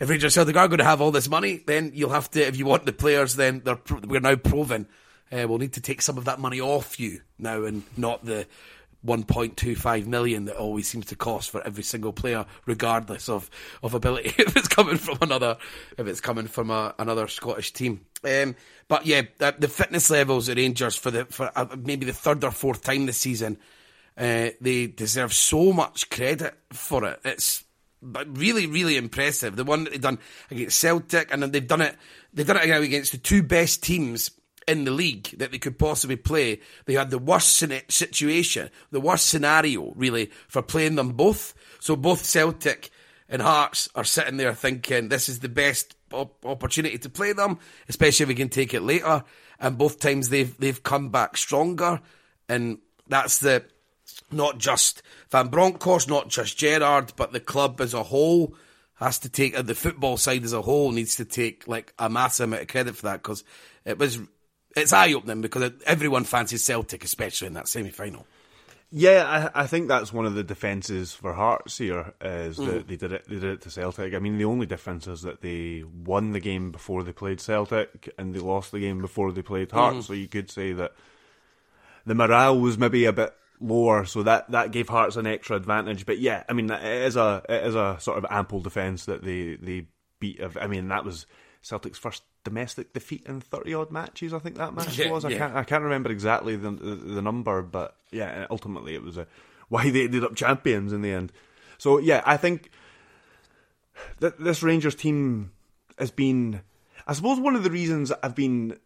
[0.00, 2.46] If Rangers Celtic are going to have all this money, then you'll have to.
[2.46, 4.88] If you want the players, then they're we're now proven.
[5.30, 8.46] Uh, we'll need to take some of that money off you now, and not the
[9.06, 13.50] 1.25 million that always seems to cost for every single player, regardless of,
[13.82, 14.34] of ability.
[14.38, 15.56] if it's coming from another,
[15.96, 18.04] if it's coming from a, another Scottish team.
[18.24, 18.56] Um,
[18.88, 22.44] but yeah, the, the, fitness levels at Rangers for the for uh, maybe the third
[22.44, 23.58] or fourth time this season,
[24.18, 27.20] uh, they deserve so much credit for it.
[27.24, 27.64] It's
[28.02, 29.56] really, really impressive.
[29.56, 30.18] The one that they've done
[30.50, 31.96] against Celtic, and then they've done it.
[32.32, 34.30] They've done it against the two best teams
[34.68, 36.60] in the league that they could possibly play.
[36.84, 37.56] They had the worst
[37.88, 41.54] situation, the worst scenario, really, for playing them both.
[41.80, 42.90] So both Celtic
[43.28, 47.58] and Hearts are sitting there thinking this is the best op- opportunity to play them,
[47.88, 49.24] especially if we can take it later.
[49.58, 52.00] And both times they've they've come back stronger,
[52.48, 53.64] and that's the
[54.32, 58.54] not just Van Bronckhorst, not just Gerrard, but the club as a whole
[58.94, 62.44] has to take the football side as a whole needs to take like a massive
[62.44, 63.44] amount of credit for that because
[63.84, 64.18] it was
[64.76, 68.26] it's eye opening because everyone fancies Celtic, especially in that semi final.
[68.92, 72.66] Yeah, I, I, think that's one of the defences for Hearts here is mm.
[72.66, 73.24] that they did it.
[73.28, 74.14] They did it to Celtic.
[74.14, 78.12] I mean, the only difference is that they won the game before they played Celtic,
[78.18, 79.98] and they lost the game before they played Hearts.
[79.98, 80.02] Mm.
[80.02, 80.92] So you could say that
[82.04, 86.06] the morale was maybe a bit lower, so that, that gave Hearts an extra advantage.
[86.06, 89.22] But yeah, I mean, it is a it is a sort of ample defence that
[89.22, 89.86] they they
[90.18, 90.40] beat.
[90.60, 91.26] I mean, that was
[91.62, 94.32] Celtic's first domestic defeat in thirty odd matches.
[94.32, 95.24] I think that match yeah, was.
[95.24, 95.38] I yeah.
[95.38, 99.26] can't I can't remember exactly the, the, the number, but yeah, ultimately it was a
[99.68, 101.32] why they ended up champions in the end.
[101.78, 102.70] So yeah, I think
[104.20, 105.52] that this Rangers team
[105.98, 106.62] has been.
[107.06, 108.78] I suppose one of the reasons I've been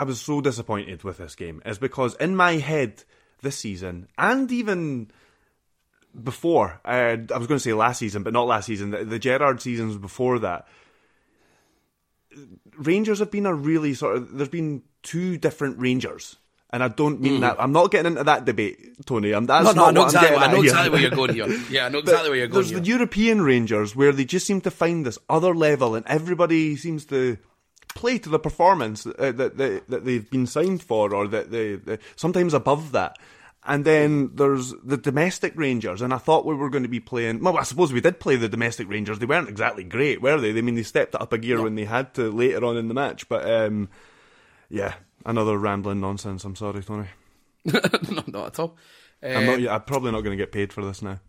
[0.00, 3.04] I was so disappointed with this game is because in my head
[3.42, 5.10] this season and even
[6.22, 8.90] before uh, I was going to say last season, but not last season.
[8.90, 10.66] The, the Gerrard seasons before that
[12.76, 14.36] Rangers have been a really sort of.
[14.36, 16.36] There's been two different Rangers.
[16.72, 17.40] And I don't mean mm.
[17.40, 17.56] that.
[17.58, 19.32] I'm not getting into that debate, Tony.
[19.32, 21.48] I'm, that's no, no, not I know, exactly, I know exactly where you're going here.
[21.68, 22.78] Yeah, I know exactly where you're going There's here.
[22.78, 27.06] the European Rangers where they just seem to find this other level and everybody seems
[27.06, 27.38] to
[27.94, 31.76] play to the performance that, that, that, that they've been signed for or that they,
[31.76, 33.16] they sometimes above that.
[33.64, 37.42] And then there's the domestic Rangers, and I thought we were going to be playing.
[37.42, 39.18] Well, I suppose we did play the domestic Rangers.
[39.18, 40.56] They weren't exactly great, were they?
[40.56, 41.64] I mean, they stepped it up a gear no.
[41.64, 43.28] when they had to later on in the match.
[43.28, 43.90] But um,
[44.70, 44.94] yeah,
[45.26, 46.42] another rambling nonsense.
[46.44, 47.08] I'm sorry, Tony.
[47.66, 47.80] no,
[48.28, 48.78] not at all.
[49.22, 49.58] I'm not.
[49.58, 51.20] Um, I'm probably not going to get paid for this now.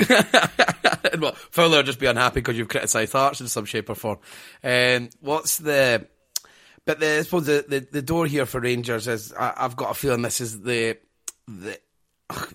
[1.18, 4.18] well, Fowler just be unhappy because you've criticised Hearts in some shape or form.
[4.62, 6.06] Um, what's the?
[6.86, 9.90] But the, I suppose the, the, the door here for Rangers is I, I've got
[9.90, 10.98] a feeling this is the
[11.48, 11.78] the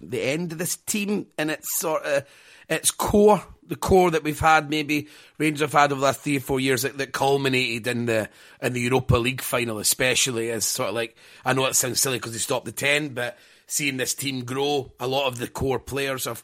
[0.01, 2.25] the end of this team and its sort of
[2.69, 5.07] its core, the core that we've had, maybe
[5.39, 8.29] Rangers have had over the last three or four years that, that culminated in the
[8.62, 12.17] in the Europa League final, especially as sort of like I know it sounds silly
[12.17, 15.79] because they stopped the ten, but seeing this team grow, a lot of the core
[15.79, 16.43] players have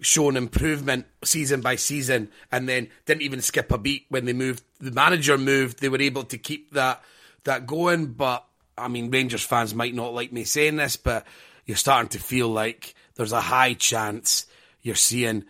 [0.00, 4.62] shown improvement season by season, and then didn't even skip a beat when they moved.
[4.80, 7.02] The manager moved; they were able to keep that
[7.44, 8.06] that going.
[8.06, 8.44] But
[8.76, 11.26] I mean, Rangers fans might not like me saying this, but
[11.64, 14.46] you're starting to feel like there's a high chance
[14.82, 15.44] you're seeing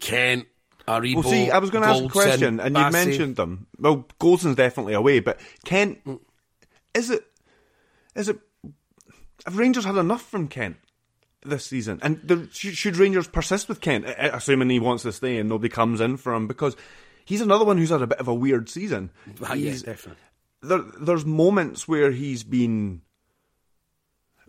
[0.00, 0.46] Kent,
[0.86, 3.66] Aribo, Well, see, I was going to ask a question, and you mentioned them.
[3.78, 6.20] Well, Goldson's definitely away, but Kent, mm.
[6.94, 7.24] is it,
[8.14, 8.38] is it,
[9.44, 10.76] have Rangers had enough from Kent?
[11.48, 11.98] This season.
[12.02, 16.00] And the, should Rangers persist with Kent, assuming he wants to stay and nobody comes
[16.00, 16.46] in for him?
[16.46, 16.76] Because
[17.24, 19.10] he's another one who's had a bit of a weird season.
[19.44, 20.22] Ah, yeah, definitely.
[20.62, 23.02] There, there's moments where he's been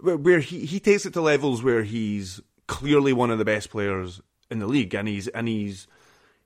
[0.01, 4.21] where he, he takes it to levels where he's clearly one of the best players
[4.49, 5.87] in the league, and he's and he's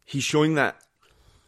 [0.03, 0.81] he's showing that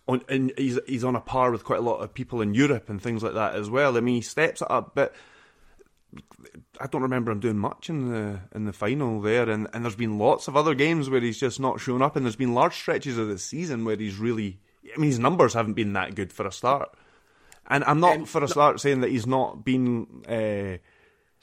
[0.07, 2.89] on and he's he's on a par with quite a lot of people in Europe
[2.89, 3.97] and things like that as well.
[3.97, 5.13] I mean, he steps it up, but
[6.79, 9.95] I don't remember him doing much in the in the final there, and, and there's
[9.95, 12.75] been lots of other games where he's just not shown up, and there's been large
[12.75, 14.59] stretches of the season where he's really,
[14.93, 16.89] I mean, his numbers haven't been that good for a start,
[17.67, 20.23] and I'm not um, for a start saying that he's not been.
[20.27, 20.77] Uh,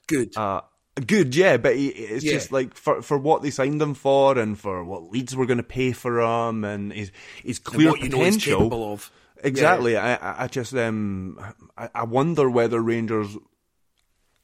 [0.07, 0.37] good.
[0.37, 0.63] Uh,
[1.07, 2.33] good, yeah, but he, it's yeah.
[2.33, 5.59] just like for for what they signed him for and for what Leeds were going
[5.59, 7.11] to pay for him and his
[7.43, 8.19] his clear potential.
[8.19, 9.11] You know he's capable of.
[9.45, 9.93] Exactly.
[9.95, 10.19] Yeah.
[10.21, 11.39] I I just um
[11.77, 13.37] I, I wonder whether Rangers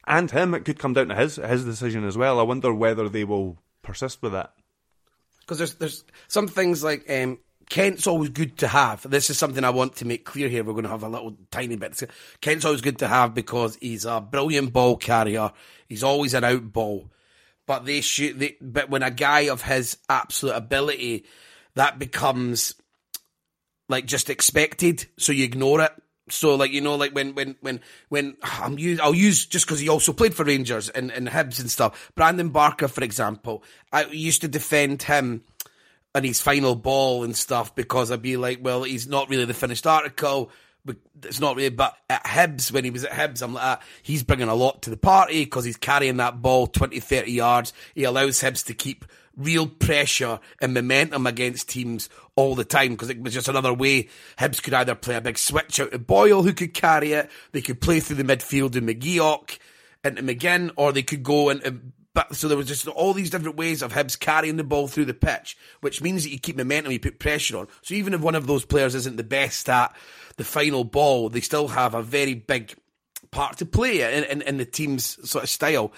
[0.09, 2.39] and him it could come down to his his decision as well.
[2.39, 4.53] I wonder whether they will persist with that.
[5.41, 7.37] Because there's there's some things like um,
[7.69, 9.07] Kent's always good to have.
[9.09, 10.63] This is something I want to make clear here.
[10.63, 12.01] We're going to have a little tiny bit.
[12.41, 15.51] Kent's always good to have because he's a brilliant ball carrier.
[15.87, 17.11] He's always an out ball.
[17.67, 18.39] But they shoot.
[18.39, 21.25] They, but when a guy of his absolute ability,
[21.75, 22.73] that becomes
[23.87, 25.05] like just expected.
[25.19, 25.91] So you ignore it.
[26.31, 29.79] So like you know like when when when when I'm use I'll use just because
[29.79, 32.11] he also played for Rangers and and Hibs and stuff.
[32.15, 35.43] Brandon Barker, for example, I used to defend him
[36.15, 39.53] and his final ball and stuff because I'd be like, well, he's not really the
[39.53, 40.51] finished article.
[40.85, 41.69] But it's not really.
[41.69, 44.81] But at Hibs, when he was at Hibs, I'm like, ah, he's bringing a lot
[44.83, 47.73] to the party because he's carrying that ball 20, 30 yards.
[47.93, 49.05] He allows Hibs to keep
[49.39, 54.09] real pressure and momentum against teams all the time because it was just another way
[54.37, 57.61] Hibs could either play a big switch out to Boyle who could carry it, they
[57.61, 59.57] could play through the midfield to McGeouch
[60.03, 61.93] into McGinn, or they could go and.
[62.13, 65.05] but so there was just all these different ways of Hibs carrying the ball through
[65.05, 67.67] the pitch, which means that you keep momentum, you put pressure on.
[67.81, 69.95] So even if one of those players isn't the best at
[70.37, 72.73] the final ball, they still have a very big
[73.31, 75.91] part to play in, in, in the team's sort of style.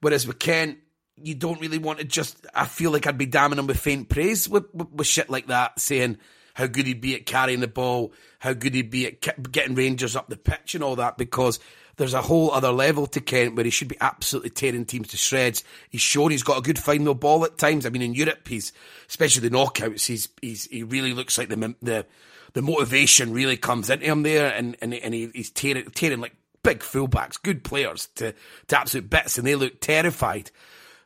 [0.00, 0.78] Whereas with Kent,
[1.22, 2.46] you don't really want to just.
[2.54, 5.48] I feel like I'd be damning him with faint praise with, with, with shit like
[5.48, 6.18] that, saying
[6.54, 10.16] how good he'd be at carrying the ball, how good he'd be at getting Rangers
[10.16, 11.60] up the pitch and all that, because
[11.98, 15.16] there's a whole other level to Kent where he should be absolutely tearing teams to
[15.16, 15.64] shreds.
[15.90, 17.84] He's shown he's got a good final ball at times.
[17.84, 18.72] I mean, in Europe, he's
[19.08, 20.06] especially the knockouts.
[20.06, 22.06] He's he's he really looks like the the
[22.54, 26.34] the motivation really comes into him there, and and and he, he's tearing tearing like
[26.62, 28.34] big fullbacks, good players to
[28.68, 30.50] to absolute bits, and they look terrified.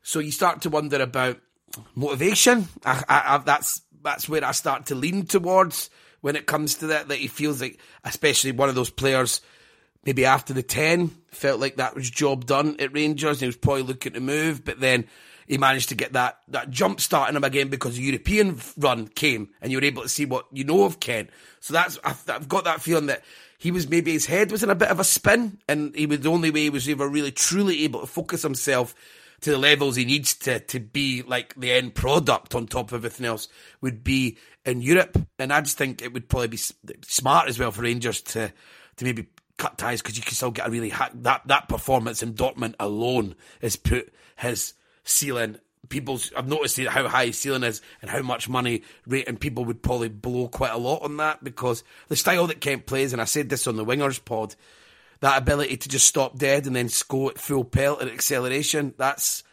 [0.02, 1.38] So you start to wonder about
[1.94, 2.68] motivation.
[2.84, 6.88] I, I, I, that's that's where I start to lean towards when it comes to
[6.88, 7.08] that.
[7.08, 9.40] That he feels like, especially one of those players
[10.04, 13.56] maybe after the 10, felt like that was job done at Rangers and he was
[13.56, 15.06] probably looking to move, but then
[15.46, 19.08] he managed to get that, that jump start in him again because the European run
[19.08, 21.30] came and you were able to see what you know of Kent.
[21.60, 23.22] So that's, I've, I've got that feeling that
[23.58, 26.20] he was maybe his head was in a bit of a spin and he was
[26.20, 28.94] the only way he was ever really truly able to focus himself
[29.42, 32.94] to the levels he needs to to be like the end product on top of
[32.94, 33.48] everything else
[33.81, 35.18] would be in Europe.
[35.38, 36.61] And I just think it would probably be
[37.02, 38.52] smart as well for Rangers to
[38.96, 39.28] to maybe
[39.59, 42.74] cut ties because you can still get a really ha- that that performance in Dortmund
[42.81, 44.74] alone has put his
[45.05, 45.59] ceiling.
[45.88, 49.64] People's I've noticed how high his ceiling is and how much money rate, and people
[49.64, 53.20] would probably blow quite a lot on that because the style that Kent plays, and
[53.20, 54.55] I said this on the Wingers pod,
[55.22, 58.92] that ability to just stop dead and then go at full pelt and acceleration.
[58.98, 59.44] That's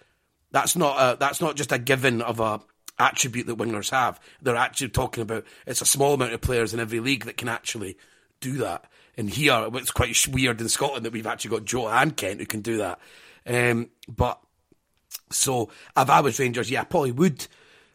[0.51, 2.59] that's not a that's not just a given of a
[2.97, 4.19] attribute that wingers have.
[4.41, 7.47] They're actually talking about it's a small amount of players in every league that can
[7.47, 7.97] actually
[8.41, 8.85] do that.
[9.15, 12.47] And here, it's quite weird in Scotland that we've actually got Joe and Kent who
[12.47, 12.99] can do that.
[13.45, 14.39] Um, but
[15.29, 17.45] so if I was Rangers, yeah, I probably would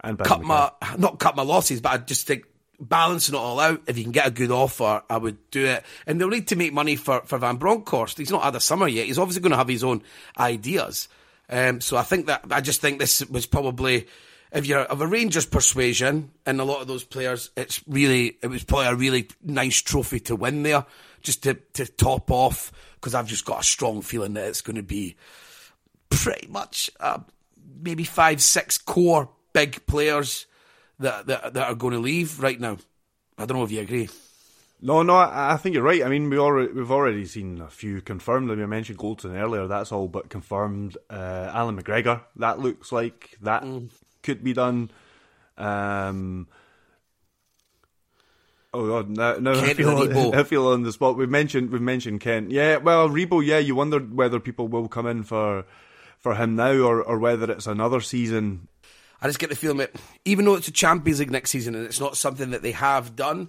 [0.01, 2.45] and cut my not cut my losses, but I just think
[2.81, 3.83] balancing it all out.
[3.87, 5.85] If you can get a good offer, I would do it.
[6.07, 8.19] And they'll need to make money for for Van Bronckhorst.
[8.19, 9.07] He's not had a summer yet.
[9.07, 10.03] He's obviously going to have his own
[10.39, 11.09] ideas.
[11.49, 14.07] Um, so I think that I just think this was probably
[14.53, 18.47] if you're of a Rangers persuasion and a lot of those players, it's really it
[18.47, 20.87] was probably a really nice trophy to win there
[21.23, 24.77] just to, to top off, because I've just got a strong feeling that it's going
[24.77, 25.17] to be
[26.11, 27.19] pretty much uh,
[27.83, 30.47] maybe five, six core big players
[30.99, 32.79] that, that that are going to leave right now.
[33.39, 34.09] I don't know if you agree.
[34.81, 36.05] No, no, I, I think you're right.
[36.05, 38.51] I mean, we already we've already seen a few confirmed.
[38.51, 39.67] I mean, I mentioned Goldson earlier.
[39.67, 40.97] That's all but confirmed.
[41.09, 42.23] Uh, Allan McGregor.
[42.37, 43.91] That looks like that mm.
[44.23, 44.91] could be done.
[45.57, 46.49] Um,
[48.75, 49.09] Oh God!
[49.09, 51.17] Now, now I feel I feel on the spot.
[51.17, 52.51] We mentioned we mentioned Kent.
[52.51, 53.45] Yeah, well, Rebo.
[53.45, 55.65] Yeah, you wondered whether people will come in for
[56.19, 58.67] for him now or or whether it's another season.
[59.25, 59.91] I just get the feeling that
[60.25, 63.17] even though it's a Champions League next season and it's not something that they have
[63.17, 63.49] done,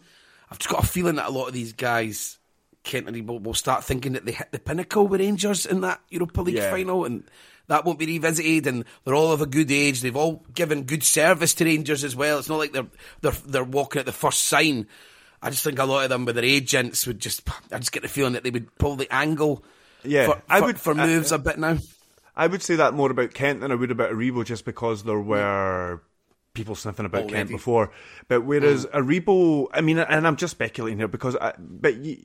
[0.50, 2.38] I've just got a feeling that a lot of these guys,
[2.84, 6.00] Kent and Rebo, will start thinking that they hit the pinnacle with Rangers in that
[6.10, 6.72] Europa League yeah.
[6.72, 7.24] final and
[7.68, 10.02] that won't be revisited, and they're all of a good age.
[10.02, 12.38] They've all given good service to Rangers as well.
[12.38, 12.86] It's not like they're
[13.22, 14.88] they're they're walking at the first sign
[15.46, 17.48] I just think a lot of them with their agents would just.
[17.72, 19.64] I just get the feeling that they would probably angle.
[20.04, 21.78] Yeah, for, I would for moves uh, a bit now.
[22.36, 25.20] I would say that more about Kent than I would about Aribo, just because there
[25.20, 26.02] were
[26.54, 27.36] people sniffing about Already.
[27.36, 27.92] Kent before.
[28.28, 28.92] But whereas mm.
[28.92, 32.18] Aribo, I mean, and I'm just speculating here because, I, but you,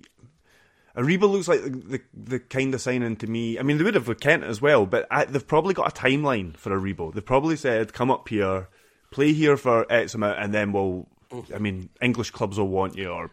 [0.96, 3.58] Aribo looks like the, the, the kind of signing to me.
[3.58, 6.02] I mean, they would have with Kent as well, but I, they've probably got a
[6.02, 7.14] timeline for Aribo.
[7.14, 8.68] They've probably said, "Come up here,
[9.10, 11.08] play here for X amount, and then we'll
[11.54, 13.30] I mean, English clubs will want you or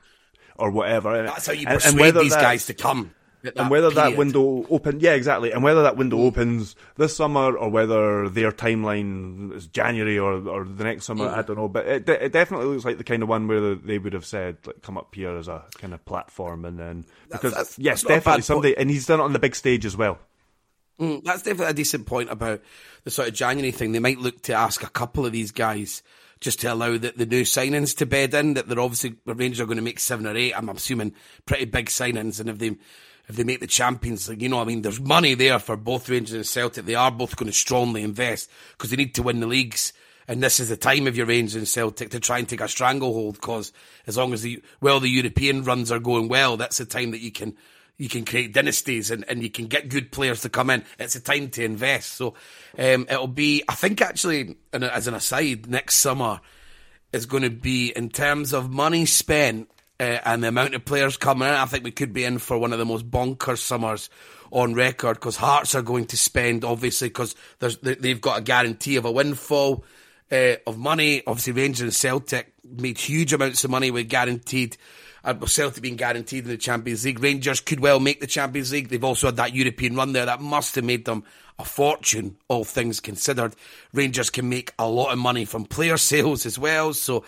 [0.56, 1.24] or whatever.
[1.24, 3.14] That's how you persuade and, and these guys to come.
[3.56, 7.70] And whether that window open, yeah, exactly, and whether that window opens this summer or
[7.70, 11.68] whether their timeline is January or or the next summer, I don't know.
[11.70, 14.58] But it, it definitely looks like the kind of one where they would have said,
[14.66, 18.08] like, come up here as a kind of platform, and then because that's- yes, that's
[18.16, 20.18] definitely bad somebody, and he's done it on the big stage as well.
[21.00, 22.60] Mm, that's definitely a decent point about
[23.04, 23.92] the sort of January thing.
[23.92, 26.02] They might look to ask a couple of these guys
[26.40, 28.56] just to allow the, the new signings to bed in.
[28.56, 30.54] That they're obviously Rangers are going to make seven or eight.
[30.58, 31.14] I'm assuming
[31.46, 32.78] pretty big signings, and if they
[33.28, 36.10] if they make the Champions League, you know, I mean, there's money there for both
[36.10, 36.86] Rangers and Celtic.
[36.86, 39.92] They are both going to strongly invest because they need to win the leagues.
[40.30, 42.68] And this is the time of your Rangers and Celtic to try and take a
[42.68, 43.72] stranglehold because
[44.08, 47.22] as long as the well the European runs are going well, that's the time that
[47.22, 47.56] you can
[47.98, 50.84] you can create dynasties and, and you can get good players to come in.
[51.00, 52.14] It's a time to invest.
[52.14, 52.36] So
[52.78, 56.40] um, it'll be, I think actually, as an aside, next summer
[57.12, 61.18] is going to be in terms of money spent uh, and the amount of players
[61.18, 61.54] coming in.
[61.54, 64.10] I think we could be in for one of the most bonkers summers
[64.52, 69.06] on record because Hearts are going to spend obviously because they've got a guarantee of
[69.06, 69.84] a windfall.
[70.30, 74.76] Uh, of money, obviously Rangers and Celtic made huge amounts of money with guaranteed
[75.24, 77.22] uh, Celtic being guaranteed in the Champions League.
[77.22, 78.90] Rangers could well make the Champions League.
[78.90, 81.24] They've also had that European run there that must have made them
[81.60, 83.56] a fortune, all things considered.
[83.94, 86.94] Rangers can make a lot of money from player sales as well.
[86.94, 87.24] So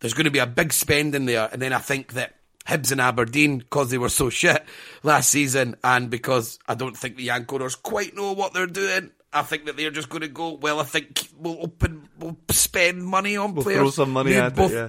[0.00, 1.48] there's going to be a big spend in there.
[1.52, 2.34] And then I think that
[2.66, 4.62] Hibs and Aberdeen, because they were so shit
[5.02, 9.42] last season, and because I don't think the Yankoders quite know what they're doing, I
[9.42, 13.36] think that they're just going to go, well, I think we'll open, we'll spend money
[13.36, 13.78] on We'll players.
[13.78, 14.88] throw some money at it, yeah.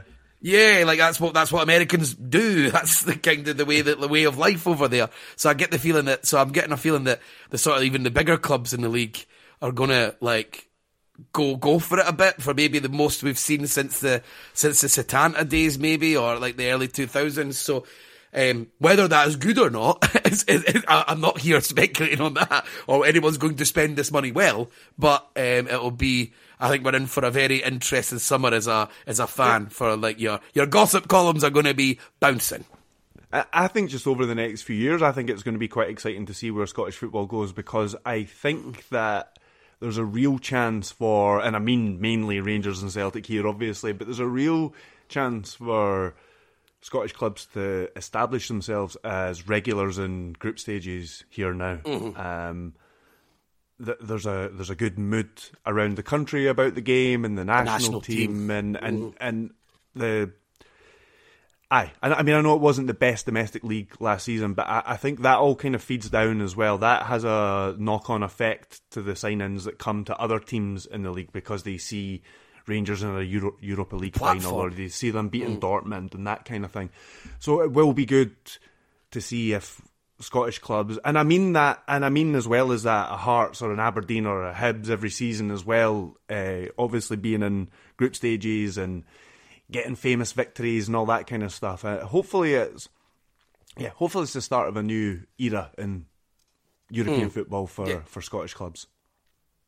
[0.80, 2.70] yeah, like that's what that's what Americans do.
[2.72, 5.10] That's the kind of the way that the way of life over there.
[5.36, 7.84] So I get the feeling that so I'm getting a feeling that the sort of
[7.84, 9.26] even the bigger clubs in the league
[9.62, 10.68] are gonna like
[11.34, 14.22] go go for it a bit for maybe the most we've seen since the
[14.53, 17.53] since the Setanta days maybe or like the early 2000s.
[17.53, 17.86] So
[18.34, 20.45] um, whether that is good or not, is,
[20.88, 24.70] I- I'm not here speculating on that, or anyone's going to spend this money well.
[24.99, 28.88] But um, it'll be, I think we're in for a very interesting summer as a
[29.07, 29.67] as a fan.
[29.70, 32.65] For like your your gossip columns are going to be bouncing.
[33.34, 35.67] I I think just over the next few years, I think it's going to be
[35.67, 39.39] quite exciting to see where Scottish football goes because I think that
[39.80, 44.07] there's a real chance for, and I mean mainly Rangers and Celtic here, obviously, but
[44.07, 44.73] there's a real
[45.07, 46.15] chance for
[46.82, 51.80] Scottish clubs to establish themselves as regulars in group stages here now.
[52.15, 52.73] Um,
[53.84, 55.30] th- there's a there's a good mood
[55.65, 58.51] around the country about the game and the national, national team, team.
[58.51, 59.51] and and and
[59.95, 60.32] the
[61.72, 64.82] Aye, I mean I know it wasn't the best domestic league last season, but I,
[64.88, 66.80] I think that all kind of feeds down as well.
[66.80, 71.11] That has a knock-on effect to the sign-ins that come to other teams in the
[71.11, 72.24] league because they see
[72.65, 76.43] Rangers in a Euro- Europa League final, or they see them beating Dortmund and that
[76.45, 76.89] kind of thing.
[77.38, 78.36] So it will be good
[79.11, 79.80] to see if
[80.20, 83.61] Scottish clubs, and I mean that, and I mean as well as that, a Hearts
[83.61, 86.17] or an Aberdeen or a Hibs every season as well.
[86.30, 89.03] Uh, obviously being in group stages and
[89.72, 91.86] getting famous victories and all that kind of stuff.
[91.86, 92.89] Uh, hopefully it's
[93.78, 96.05] yeah, hopefully it's the start of a new era in
[96.89, 97.99] European football for, Yeah.
[98.05, 98.88] for Scottish clubs.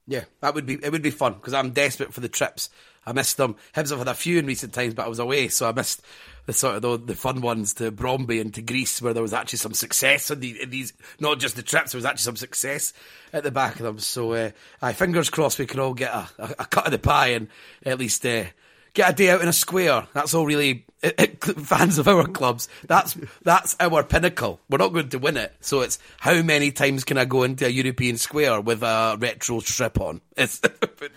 [0.08, 0.92] Yeah, that would be it.
[0.92, 2.70] Would be fun because I'm desperate for the trips.
[3.06, 3.56] I missed them.
[3.76, 6.02] Hibs have had a few in recent times, but I was away, so I missed
[6.48, 9.34] the sort of the, the fun ones to Brøndby and to Greece, where there was
[9.34, 10.94] actually some success in, the, in these.
[11.20, 12.94] Not just the trips, there was actually some success
[13.32, 14.00] at the back of them.
[14.00, 17.00] So, uh, aye, fingers crossed, we can all get a, a, a cut of the
[17.00, 17.48] pie and
[17.86, 18.46] at least uh,
[18.94, 20.08] get a day out in a square.
[20.14, 20.86] That's all really
[21.64, 22.70] fans of our clubs.
[22.88, 24.60] That's that's our pinnacle.
[24.70, 27.66] We're not going to win it, so it's how many times can I go into
[27.66, 30.22] a European square with a retro strip on?
[30.42, 30.60] It's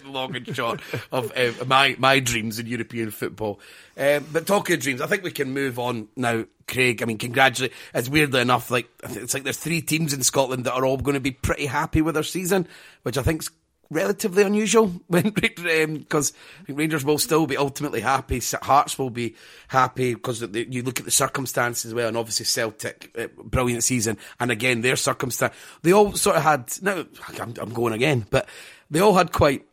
[0.04, 0.80] long and short
[1.12, 3.60] of uh, my my dreams in European football.
[3.98, 7.02] Um, but talking of dreams, I think we can move on now, Craig.
[7.02, 7.72] I mean, congratulate.
[7.94, 11.14] It's weirdly enough, like it's like there's three teams in Scotland that are all going
[11.14, 12.66] to be pretty happy with their season,
[13.02, 13.50] which I think's
[13.90, 16.32] relatively unusual because
[16.68, 18.40] Rangers will still be ultimately happy.
[18.62, 19.34] Hearts will be
[19.68, 24.18] happy because you look at the circumstances as well, and obviously Celtic, uh, brilliant season,
[24.40, 25.54] and again their circumstance.
[25.82, 26.72] They all sort of had.
[26.82, 27.04] Now
[27.40, 28.48] I'm, I'm going again, but
[28.90, 29.64] they all had quite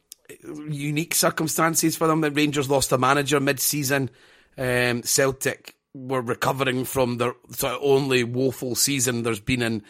[0.46, 2.22] unique circumstances for them.
[2.22, 4.10] The Rangers lost a manager mid-season.
[4.58, 9.84] Um, Celtic were recovering from their sort of only woeful season there's been in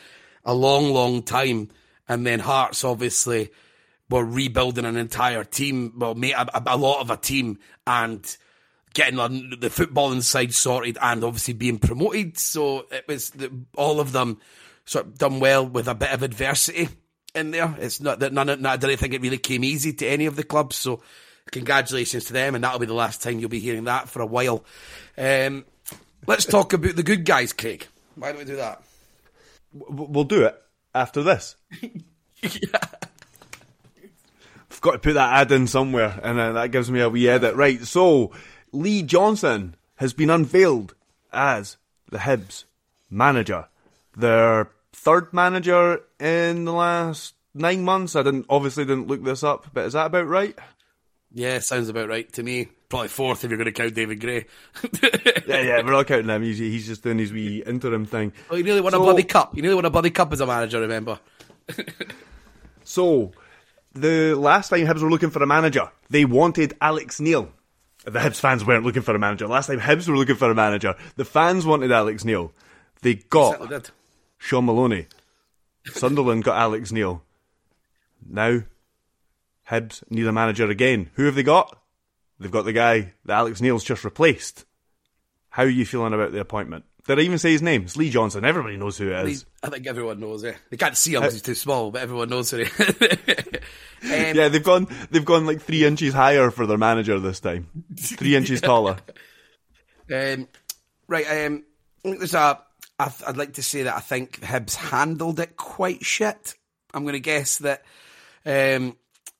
[0.43, 1.69] a long, long time,
[2.07, 3.51] and then Hearts obviously
[4.11, 7.57] were rebuilding an entire team, well, a, a, lot of a team,
[7.87, 8.37] and
[8.93, 12.37] getting on the footballing side sorted, and obviously being promoted.
[12.37, 14.39] So it was the, all of them
[14.85, 16.89] sort of done well with a bit of adversity
[17.33, 17.75] in there.
[17.79, 20.35] It's not that none of, I don't think it really came easy to any of
[20.35, 20.75] the clubs.
[20.75, 21.01] So
[21.49, 24.27] congratulations to them, and that'll be the last time you'll be hearing that for a
[24.27, 24.63] while.
[25.17, 25.65] Um,
[26.27, 27.87] let's talk about the good guys, Craig.
[28.15, 28.83] Why don't we do that?
[29.73, 30.61] we'll do it
[30.93, 31.55] after this.
[31.81, 32.01] I've
[34.81, 37.55] got to put that ad in somewhere, and uh, that gives me a wee edit.
[37.55, 38.31] Right, so
[38.71, 40.95] Lee Johnson has been unveiled
[41.31, 41.77] as
[42.09, 42.65] the Hibs
[43.09, 43.67] manager.
[44.17, 48.15] Their third manager in the last nine months.
[48.15, 50.57] I didn't obviously didn't look this up, but is that about right?
[51.33, 52.67] Yeah, sounds about right to me.
[52.89, 54.45] Probably fourth if you're going to count David Gray.
[55.47, 56.43] Yeah, yeah, we're not counting him.
[56.43, 58.31] He's, he's just doing his wee interim thing.
[58.49, 59.55] well, he nearly won So- a bloody cup.
[59.55, 61.19] You nearly won a bloody cup as a manager, remember?
[62.83, 63.31] So,
[63.93, 67.51] the last time Hibs were looking for a manager, they wanted Alex Neil.
[68.05, 69.47] The Hibs fans weren't looking for a manager.
[69.47, 72.51] Last time Hibs were looking for a manager, the fans wanted Alex Neil.
[73.01, 73.81] They got Certainly.
[74.37, 75.07] Shaun Maloney.
[75.85, 77.23] Sunderland got Alex Neil.
[78.27, 78.61] Now,
[79.69, 81.09] Hibs need a manager again.
[81.15, 81.77] Who have they got?
[82.39, 84.65] They've got the guy that Alex Neil's just replaced.
[85.49, 86.85] How are you feeling about the appointment?
[87.07, 87.83] Did I even say his name?
[87.83, 88.45] It's Lee Johnson.
[88.45, 89.45] Everybody knows who it is.
[89.63, 90.55] I think everyone knows, yeah.
[90.69, 92.79] They can't see him because he's too small, but everyone knows who he is.
[94.03, 94.87] um, Yeah, they've gone.
[95.09, 97.67] They've gone like three inches higher for their manager this time.
[97.97, 98.97] Three inches taller.
[100.13, 100.49] Um,
[101.07, 101.63] right, um,
[101.99, 102.59] I think there's a.
[102.99, 106.55] I I'd like to say that I think Hibs handled it quite shit.
[106.93, 107.83] I'm going to guess that
[108.45, 108.97] um,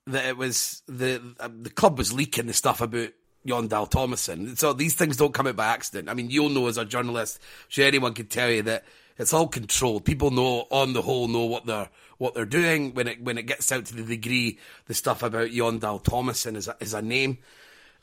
[0.07, 3.09] that it was the uh, the club was leaking the stuff about
[3.45, 4.57] Jon Dahl Tomasson.
[4.57, 6.09] So these things don't come out by accident.
[6.09, 8.85] I mean, you'll know as a journalist, sure anyone can tell you that
[9.17, 10.05] it's all controlled.
[10.05, 13.43] People know on the whole know what they're what they're doing when it when it
[13.47, 17.01] gets out to the degree the stuff about Jon Dahl Tomasson is a, is a
[17.01, 17.39] name,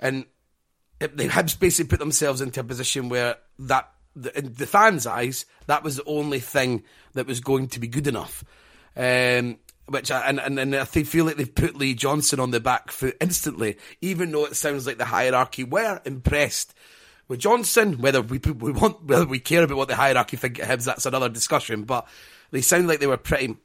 [0.01, 0.27] and
[1.01, 5.47] it- the basically put themselves into a position where that, the, in the fans' eyes,
[5.67, 6.83] that was the only thing
[7.15, 8.45] that was going to be good enough.
[8.97, 9.59] Um,
[9.89, 12.91] which I, and, and and I feel like they've put Lee Johnson on the back
[12.91, 16.75] foot instantly, even though it sounds like the hierarchy were impressed
[17.27, 17.99] with Johnson.
[17.99, 21.07] Whether we we want whether we care about what the hierarchy think at Hibs, that's
[21.07, 21.85] another discussion.
[21.85, 22.07] But
[22.51, 23.57] they sound like they were pretty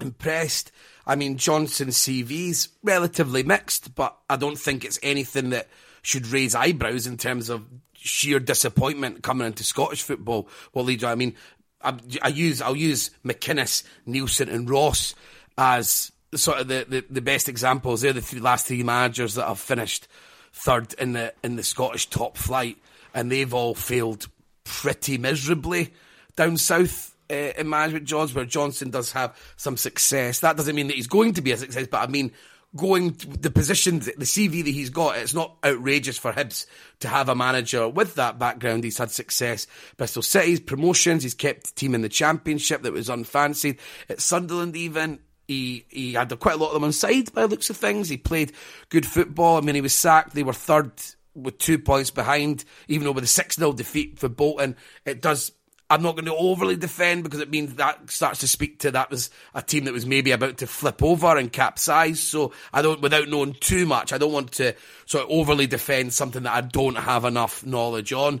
[0.00, 0.70] impressed.
[1.06, 5.68] I mean, Johnson's CV's relatively mixed, but I don't think it's anything that
[6.02, 10.48] should raise eyebrows in terms of sheer disappointment coming into Scottish football.
[10.72, 11.34] Well, Lee, I mean,
[11.82, 15.14] I use I'll use McInnes, Neilson, and Ross
[15.60, 18.00] as sort of the, the, the best examples.
[18.00, 20.08] They're the three, last three managers that have finished
[20.52, 22.78] third in the in the Scottish top flight,
[23.14, 24.26] and they've all failed
[24.64, 25.92] pretty miserably
[26.34, 30.40] down south uh, in management jobs where Johnson does have some success.
[30.40, 32.32] That doesn't mean that he's going to be a success, but I mean,
[32.74, 36.66] going the positions, the CV that he's got, it's not outrageous for Hibs
[37.00, 38.84] to have a manager with that background.
[38.84, 39.66] He's had success.
[39.98, 43.78] Bristol City's promotions, he's kept the team in the championship that was unfancied.
[44.08, 45.18] At Sunderland, even.
[45.50, 48.08] He, he had quite a lot of them on side by the looks of things.
[48.08, 48.52] He played
[48.88, 49.56] good football.
[49.56, 50.32] I mean, he was sacked.
[50.32, 50.92] They were third
[51.34, 54.76] with two points behind, even though with a 6 0 defeat for Bolton.
[55.04, 55.50] It does
[55.90, 59.10] I'm not going to overly defend because it means that starts to speak to that
[59.10, 62.20] was a team that was maybe about to flip over and capsize.
[62.20, 64.76] So I don't, without knowing too much, I don't want to
[65.06, 68.40] sort of overly defend something that I don't have enough knowledge on.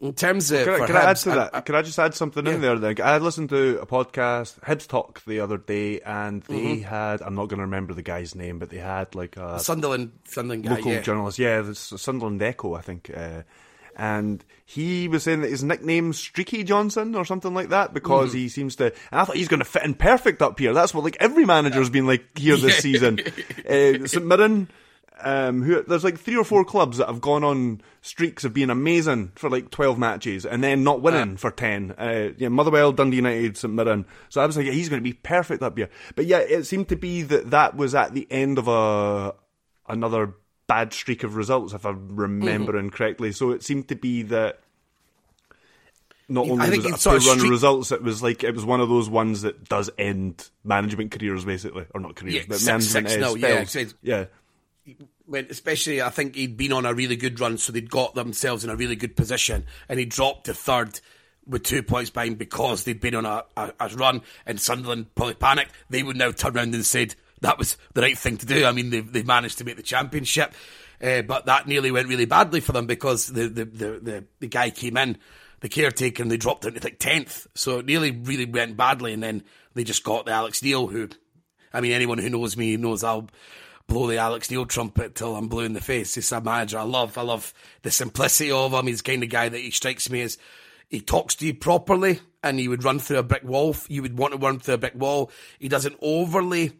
[0.00, 1.54] In terms of, Can, I, can I add Hibs, to that?
[1.54, 2.78] I- can I just add something in there?
[2.78, 6.82] Then I listened to a podcast, Hibs Talk, the other day, and they Mm-hmm.
[6.84, 10.12] had I'm not going to remember the guy's name, but they had like a Sunderland,
[10.24, 11.00] Sunderland guy, local yeah.
[11.02, 13.10] journalist, yeah, the Sunderland Echo, I think.
[13.14, 13.42] Uh,
[13.96, 18.38] and he was saying that his nickname's Streaky Johnson or something like that because Mm-hmm.
[18.38, 18.86] he seems to.
[19.10, 20.72] And I thought he's going to fit in perfect up here.
[20.72, 23.18] That's what like every manager's been like here this season.
[23.68, 24.68] uh, St Mirren.
[25.22, 28.70] Um, who, there's like three or four clubs that have gone on streaks of being
[28.70, 31.92] amazing for like 12 matches and then not winning for 10.
[31.98, 34.06] Uh, yeah, Motherwell, Dundee United, St Mirren.
[34.28, 35.90] So I was like, yeah, he's going to be perfect up here.
[36.14, 39.34] But yeah, it seemed to be that that was at the end of a
[39.88, 40.34] another
[40.66, 42.96] bad streak of results, if I'm remembering Mm-hmm.
[42.96, 43.32] correctly.
[43.32, 44.60] So it seemed to be that
[46.28, 48.44] not I only think was it a poor run of streak- results, it was like
[48.44, 52.34] it was one of those ones that does end management careers, basically, or not careers,
[52.36, 53.64] Yeah, but six- management six uh, nil, yeah,
[54.02, 54.24] yeah.
[55.30, 58.64] When especially I think he'd been on a really good run, so they'd got themselves
[58.64, 61.00] in a really good position, and he dropped to third
[61.46, 65.34] with two points behind because they'd been on a, a, a run, and Sunderland probably
[65.34, 65.72] panicked.
[65.88, 68.66] They would now turn around and said that was the right thing to do.
[68.66, 70.52] I mean, they've, they've managed to make the championship,
[71.00, 74.48] uh, but that nearly went really badly for them because the the, the, the, the
[74.48, 75.16] guy came in.
[75.60, 79.12] The caretaker and they dropped into like tenth, so it nearly really went badly.
[79.12, 81.10] And then they just got the Alex Neil, who
[81.72, 83.28] I mean, anyone who knows me knows I'll
[83.90, 86.14] blow the Alex Neil trumpet till I'm blue in the face.
[86.14, 87.18] He's a manager I love.
[87.18, 88.86] I love the simplicity of him.
[88.86, 90.38] He's the kind of guy that he strikes me as
[90.88, 93.76] he talks to you properly and he would run through a brick wall.
[93.88, 95.32] You would want to run through a brick wall.
[95.58, 96.72] He doesn't overly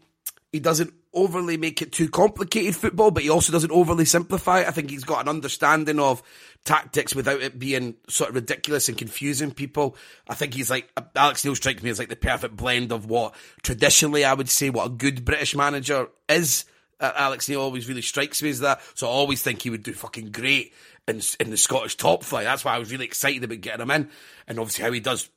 [0.52, 4.68] he doesn't overly make it too complicated football, but he also doesn't overly simplify it.
[4.68, 6.22] I think he's got an understanding of
[6.64, 9.96] tactics without it being sort of ridiculous and confusing people.
[10.28, 13.34] I think he's like Alex Neil strikes me as like the perfect blend of what
[13.62, 16.64] traditionally I would say what a good British manager is.
[17.00, 18.80] Uh, Alex Neil always really strikes me as that.
[18.94, 20.72] So I always think he would do fucking great
[21.08, 22.44] in in the Scottish top flight.
[22.44, 24.10] That's why I was really excited about getting him in,
[24.46, 25.28] and obviously how he does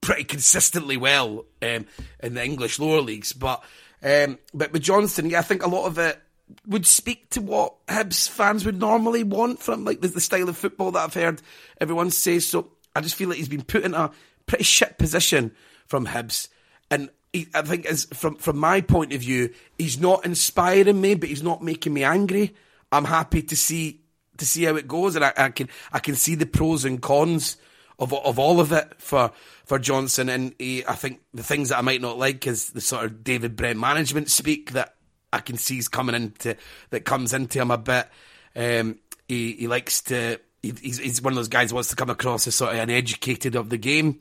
[0.00, 1.86] pretty consistently well um,
[2.22, 3.32] in the English lower leagues.
[3.32, 3.62] But
[4.02, 6.20] um, but with Johnson, yeah, I think a lot of it
[6.66, 10.56] would speak to what Hibs fans would normally want from like the, the style of
[10.56, 11.40] football that I've heard
[11.80, 12.40] everyone say.
[12.40, 14.10] So I just feel like he's been put in a
[14.46, 15.52] pretty shit position
[15.86, 16.48] from Hibs,
[16.90, 21.14] and he, I think as from from my point of view, he's not inspiring me,
[21.14, 22.54] but he's not making me angry.
[22.90, 24.02] I'm happy to see
[24.38, 27.00] to see how it goes, and I, I can I can see the pros and
[27.00, 27.56] cons
[27.98, 29.30] of of all of it for
[29.64, 30.28] for Johnson.
[30.28, 33.24] And he, I think the things that I might not like is the sort of
[33.24, 34.94] David Brent management speak that
[35.32, 36.56] I can see is coming into
[36.90, 38.08] that comes into him a bit.
[38.54, 40.40] Um, he he likes to.
[40.62, 42.78] He, he's, he's one of those guys who wants to come across as sort of
[42.78, 44.20] uneducated of the game,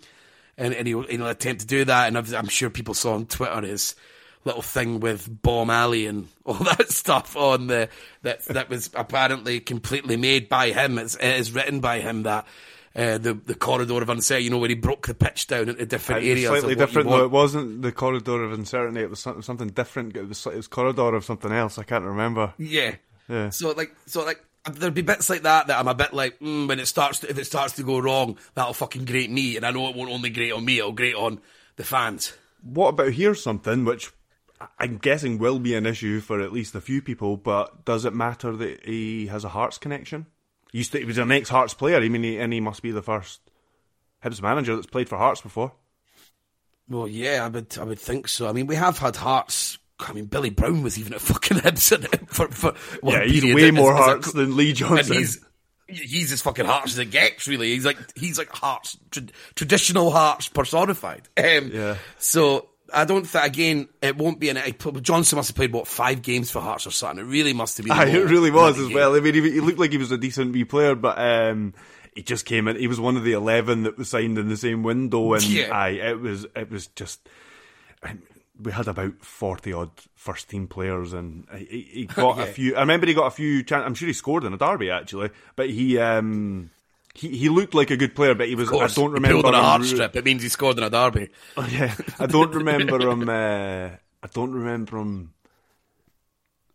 [0.62, 2.08] and, and he'll, he'll attempt to do that.
[2.08, 3.96] And I'm sure people saw on Twitter his
[4.46, 7.90] little thing with Bomb Alley and all that stuff on the
[8.22, 10.98] that that was apparently completely made by him.
[10.98, 12.46] It's, it is written by him that
[12.96, 15.86] uh, the the corridor of uncertainty, you know, where he broke the pitch down into
[15.86, 16.50] different areas.
[16.50, 17.26] Slightly different, though.
[17.26, 19.02] It wasn't the corridor of uncertainty.
[19.02, 20.16] It was something different.
[20.16, 21.78] It was, it was corridor of something else.
[21.78, 22.54] I can't remember.
[22.58, 22.96] Yeah.
[23.30, 23.50] Yeah.
[23.50, 26.68] So like, so like, there'd be bits like that that I'm a bit like, mm,
[26.68, 29.66] when it starts, to, if it starts to go wrong, that'll fucking grate me, and
[29.66, 31.42] I know it won't only grate on me, it'll grate on
[31.78, 32.34] the fans.
[32.62, 34.12] What about here's something which
[34.78, 38.14] I'm guessing will be an issue for at least a few people, but does it
[38.14, 40.28] matter that he has a Hearts connection?
[40.72, 41.98] He, used to, he was an ex Hearts player.
[41.98, 43.42] I mean, he, and he must be the first
[44.24, 45.74] Hibs manager that's played for Hearts before.
[46.88, 48.48] Well, yeah, I would, I would think so.
[48.48, 49.78] I mean, we have had Hearts.
[50.10, 52.74] I mean, Billy Brown was even at fucking Hibs for, for
[53.04, 55.18] yeah, he's way as, more as Hearts a, than Lee Johnson.
[55.18, 55.44] He's,
[55.88, 57.48] he's as fucking Hearts as it gets.
[57.48, 59.24] Really, he's like he's like Hearts tra-
[59.56, 61.28] traditional Hearts personified.
[61.38, 61.98] Um, yeah.
[62.18, 64.60] So I don't think again it won't be an.
[65.02, 67.26] Johnson must have played what five games for Hearts or something.
[67.26, 67.96] It really must have been.
[67.96, 68.96] Aye, it really was as game.
[68.96, 69.16] well.
[69.16, 71.74] I mean, he, he, looked like he was a decent wee player, but um,
[72.16, 72.76] he just came in.
[72.78, 75.76] He was one of the eleven that was signed in the same window, and yeah.
[75.76, 77.28] aye, it was it was just.
[78.62, 82.44] We had about forty odd first team players, and he, he got yeah.
[82.44, 82.76] a few.
[82.76, 83.64] I remember he got a few.
[83.72, 85.98] I'm sure he scored in a derby actually, but he.
[85.98, 86.72] Um,
[87.14, 88.72] he, he looked like a good player, but he was.
[88.72, 89.48] I don't remember.
[89.48, 90.16] On a heart strip.
[90.16, 91.30] It means he scored in a derby.
[91.58, 93.28] Oh yeah, I don't remember him.
[93.28, 93.90] Uh,
[94.24, 95.34] I don't remember him.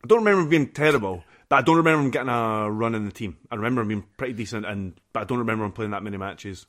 [0.04, 3.06] I don't remember him being terrible, but I don't remember him getting a run in
[3.06, 3.38] the team.
[3.50, 6.18] I remember him being pretty decent, and but I don't remember him playing that many
[6.18, 6.66] matches.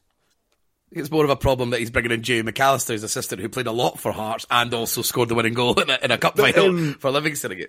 [0.92, 3.68] It's more of a problem that he's bringing in Jamie McAllister, his assistant, who played
[3.68, 6.38] a lot for Hearts and also scored the winning goal in a, in a cup
[6.38, 7.68] final um, for Livingston again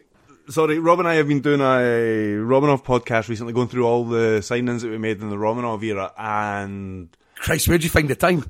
[0.51, 4.39] sorry, Rob and I have been doing a Romanov podcast recently, going through all the
[4.41, 8.45] signings that we made in the Romanov era, and Christ, where'd you find the time?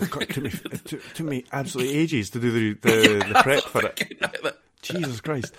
[0.00, 3.62] it, took me, it took, took me absolutely ages to do the the, the prep
[3.64, 4.58] for it.
[4.82, 5.54] Jesus Christ.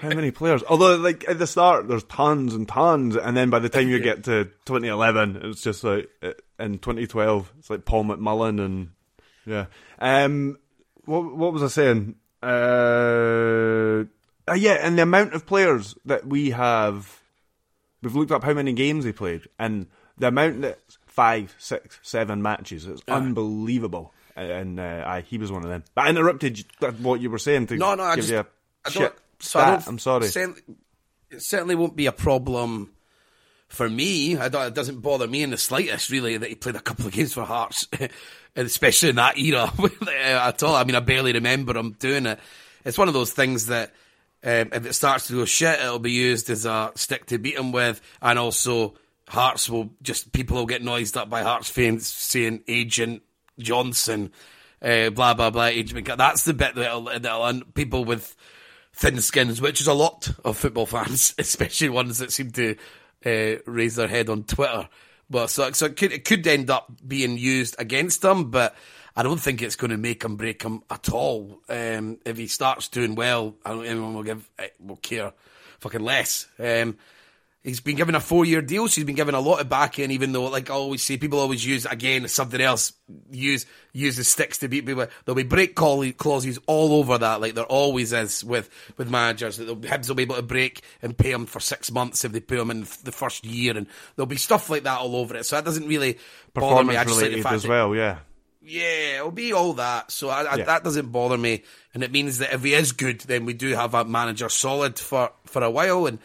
[0.00, 0.62] How many players?
[0.64, 4.00] Although, like at the start, there's tons and tons, and then by the time you
[4.00, 8.90] get to 2011, it's just like uh, in 2012, it's like Paul McMullen and
[9.46, 9.66] yeah.
[9.98, 10.58] Um,
[11.04, 12.16] what what was I saying?
[12.42, 14.04] Uh,
[14.50, 17.20] uh, yeah, and the amount of players that we have,
[18.02, 19.86] we've looked up how many games they played, and
[20.18, 24.12] the amount that five, six, seven matches is uh, unbelievable.
[24.34, 25.82] And uh, he was one of them.
[25.96, 26.64] But I interrupted
[27.00, 28.46] what you were saying to no, no, I give just, you a
[28.84, 30.26] I shit so I am sorry.
[30.26, 32.92] it certainly won't be a problem
[33.68, 34.34] for me.
[34.34, 37.34] it doesn't bother me in the slightest, really, that he played a couple of games
[37.34, 37.86] for Hearts,
[38.56, 39.70] especially in that era
[40.08, 40.74] at all.
[40.74, 42.40] I mean, I barely remember him doing it.
[42.84, 43.92] It's one of those things that
[44.42, 47.56] um, if it starts to go shit, it'll be used as a stick to beat
[47.56, 48.94] him with, and also
[49.28, 53.22] Hearts will just people will get noised up by Hearts fans saying Agent
[53.58, 54.32] Johnson,
[54.80, 55.64] uh, blah blah blah.
[55.64, 58.34] Agent, that's the bit that'll, that'll people with
[58.98, 62.76] thin skins, which is a lot of football fans, especially ones that seem to
[63.24, 64.88] uh, raise their head on Twitter.
[65.30, 68.74] But so, so it could, it could end up being used against them, but
[69.14, 71.60] I don't think it's going to make him break him at all.
[71.68, 75.32] Um, if he starts doing well, I don't anyone will give eh, will care
[75.80, 76.48] fucking less.
[76.58, 76.96] Um,
[77.62, 79.92] he's been given a four year deal, so he's been given a lot of back
[79.92, 80.10] backing.
[80.10, 82.92] Even though, like I always say, people always use again something else.
[83.30, 85.06] Use use the sticks to beat people.
[85.24, 89.58] There'll be break clauses all over that, like there always is with with managers.
[89.58, 92.40] That Hibs will be able to break and pay them for six months if they
[92.40, 93.86] pay them in the first year, and
[94.16, 95.46] there'll be stuff like that all over it.
[95.46, 96.18] So that doesn't really
[96.54, 97.94] performance related as well.
[97.94, 98.18] Yeah
[98.62, 100.10] Yeah, it'll be all that.
[100.10, 100.64] So I, I, Yeah.
[100.64, 101.62] that doesn't bother me,
[101.94, 104.98] and it means that if he is good, then we do have a manager solid
[104.98, 106.06] for for a while.
[106.06, 106.18] And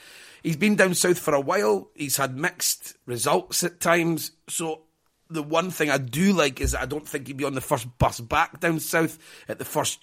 [0.44, 1.90] he's been down south for a while.
[1.96, 4.32] He's had mixed results at times.
[4.48, 4.82] So
[5.30, 7.62] the one thing I do like is that I don't think he'd be on the
[7.62, 9.18] first bus back down south
[9.48, 10.00] at the first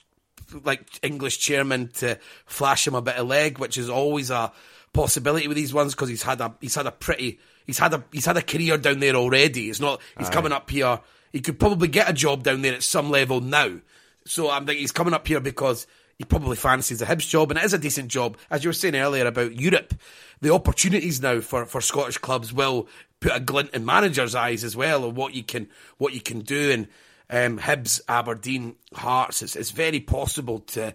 [0.64, 4.52] like English chairman to flash him a bit of leg, which is always a
[4.92, 8.02] possibility with these ones because he's had a he's had a pretty he's had a
[8.10, 9.68] he's had a career down there already.
[9.68, 11.00] It's not he's coming up here.
[11.32, 13.80] He could probably get a job down there at some level now.
[14.26, 15.86] So I'm thinking he's coming up here because
[16.20, 18.36] he probably fancies a Hibs job, and it is a decent job.
[18.50, 19.94] As you were saying earlier about Europe,
[20.42, 22.88] the opportunities now for, for Scottish clubs will
[23.20, 25.66] put a glint in managers' eyes as well of what you can
[25.96, 26.72] what you can do.
[26.72, 26.88] And
[27.30, 30.94] um, Hibs, Aberdeen, Hearts, it's, it's very possible to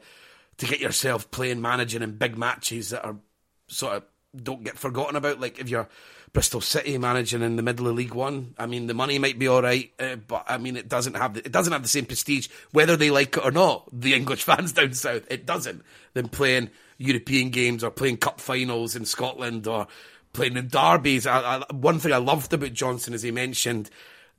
[0.58, 3.16] to get yourself playing managing in big matches that are
[3.68, 4.04] sort of
[4.44, 5.40] don't get forgotten about.
[5.40, 5.90] Like if you're
[6.36, 9.48] Bristol City managing in the middle of League One, I mean the money might be
[9.48, 12.06] all right, uh, but I mean it doesn't have the, it doesn't have the same
[12.06, 13.88] prestige whether they like it or not.
[13.92, 15.82] The English fans down south, it doesn't.
[16.14, 19.88] Than playing European games or playing cup finals in Scotland or
[20.34, 21.26] playing in derbies.
[21.26, 23.90] I, I, one thing I loved about Johnson is he mentioned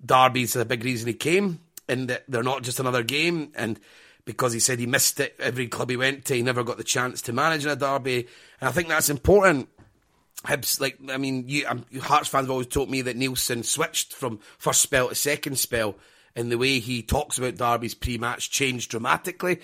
[0.04, 3.80] derbies are a big reason he came, and that they're not just another game and
[4.26, 6.34] because he said he missed it every club he went to.
[6.34, 8.28] He never got the chance to manage in a derby,
[8.60, 9.70] and I think that's important.
[10.46, 14.12] Hibs, like I mean, you, um, Hearts fans have always told me that Neilson switched
[14.12, 15.96] from first spell to second spell,
[16.34, 19.60] and the way he talks about derbies pre-match changed dramatically.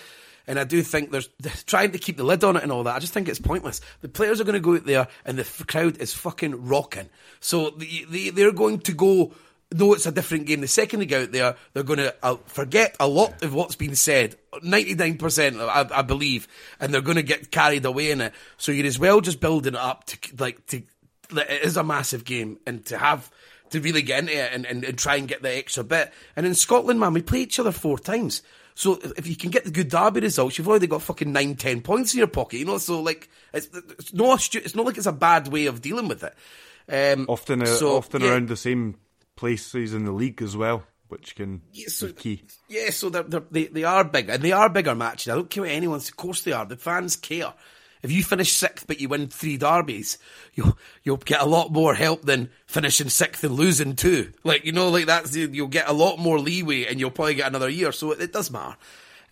[0.46, 1.28] And I do think there's
[1.66, 2.96] trying to keep the lid on it and all that.
[2.96, 3.80] I just think it's pointless.
[4.00, 7.08] The players are going to go out there, and the f- crowd is fucking rocking.
[7.38, 9.32] So the, the, they're going to go.
[9.72, 10.60] No, it's a different game.
[10.60, 13.76] The second they go out there, they're going to uh, forget a lot of what's
[13.76, 14.36] been said.
[14.62, 16.48] Ninety nine percent, I I believe,
[16.80, 18.32] and they're going to get carried away in it.
[18.56, 20.82] So you're as well just building it up to like to.
[21.34, 23.30] It is a massive game, and to have
[23.70, 26.12] to really get into it and, and, and try and get the extra bit.
[26.36, 28.42] And in Scotland, man, we play each other four times.
[28.74, 31.82] So if you can get the good derby results, you've already got fucking nine, ten
[31.82, 32.78] points in your pocket, you know.
[32.78, 33.68] So like, it's,
[33.98, 36.34] it's no, it's not like it's a bad way of dealing with it.
[36.88, 38.30] Um, Often, uh, so, often yeah.
[38.30, 38.96] around the same
[39.36, 42.42] places in the league as well, which can Yeah, so- be key.
[42.68, 45.30] Yeah, so they're, they're, they they are big, and they are bigger matches.
[45.32, 45.98] I don't care what anyone.
[45.98, 46.64] Of course they are.
[46.66, 47.52] The fans care.
[48.02, 50.18] If you finish sixth but you win three derbies,
[50.54, 54.32] you'll you'll get a lot more help than finishing sixth and losing two.
[54.42, 57.46] Like you know, like that's you'll get a lot more leeway, and you'll probably get
[57.46, 57.92] another year.
[57.92, 58.76] So it, it does matter.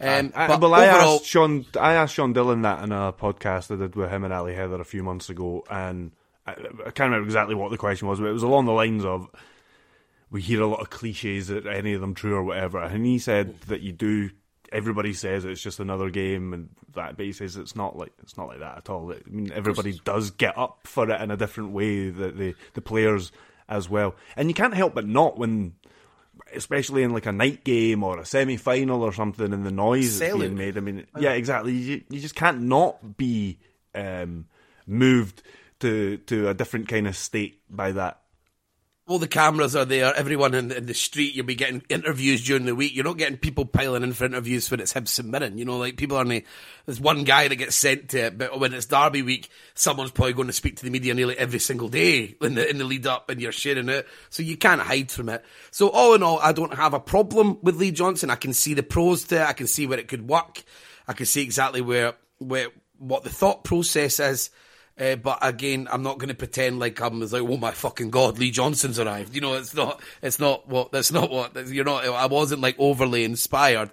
[0.03, 1.67] Um, I, but well, I overall, asked Sean.
[1.79, 4.81] I asked Sean Dillon that in a podcast I did with him and Ali Heather
[4.81, 6.13] a few months ago, and
[6.47, 9.05] I, I can't remember exactly what the question was, but it was along the lines
[9.05, 9.29] of
[10.31, 13.19] we hear a lot of cliches that any of them true or whatever, and he
[13.19, 14.31] said that you do.
[14.73, 18.37] Everybody says it's just another game, and that, but he says it's not like it's
[18.37, 19.13] not like that at all.
[19.13, 22.11] I mean, everybody does get up for it in a different way.
[22.11, 23.33] The the, the players
[23.69, 25.75] as well, and you can't help but not when
[26.53, 30.19] especially in like a night game or a semi final or something, and the noise
[30.19, 30.77] that's being made.
[30.77, 31.73] I mean, yeah, exactly.
[31.73, 33.59] You, you just can't not be
[33.95, 34.47] um,
[34.87, 35.43] moved
[35.81, 38.20] to to a different kind of state by that.
[39.11, 40.15] All the cameras are there.
[40.15, 42.95] Everyone in, in the street, you'll be getting interviews during the week.
[42.95, 45.59] You're not getting people piling in for interviews when it's St Mirren.
[45.59, 46.21] You know, like people are.
[46.21, 46.45] only-
[46.87, 50.35] There's one guy that gets sent to it, but when it's Derby week, someone's probably
[50.35, 53.05] going to speak to the media nearly every single day in the in the lead
[53.09, 55.45] up, and you're sharing it, so you can't hide from it.
[55.73, 58.31] So all in all, I don't have a problem with Lee Johnson.
[58.31, 59.43] I can see the pros to it.
[59.43, 60.63] I can see where it could work.
[61.09, 64.51] I can see exactly where where what the thought process is.
[65.01, 68.39] Uh, but again, I'm not going to pretend like I'm like, oh my fucking god,
[68.39, 69.35] Lee Johnson's arrived.
[69.35, 72.77] You know, it's not, it's not what, that's not what, you're not, I wasn't like
[72.79, 73.91] overly inspired.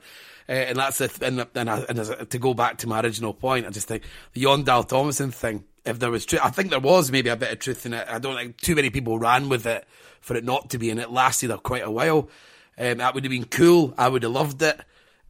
[0.50, 3.34] Uh, and that's the, th- and, and, I, and to go back to my original
[3.34, 4.04] point, I just think
[4.34, 7.38] the Jon Dahl Tomasson thing, if there was truth, I think there was maybe a
[7.38, 8.06] bit of truth in it.
[8.10, 9.88] I don't think too many people ran with it
[10.20, 12.30] for it not to be, and it lasted quite a while.
[12.78, 13.94] Um, that would have been cool.
[13.98, 14.80] I would have loved it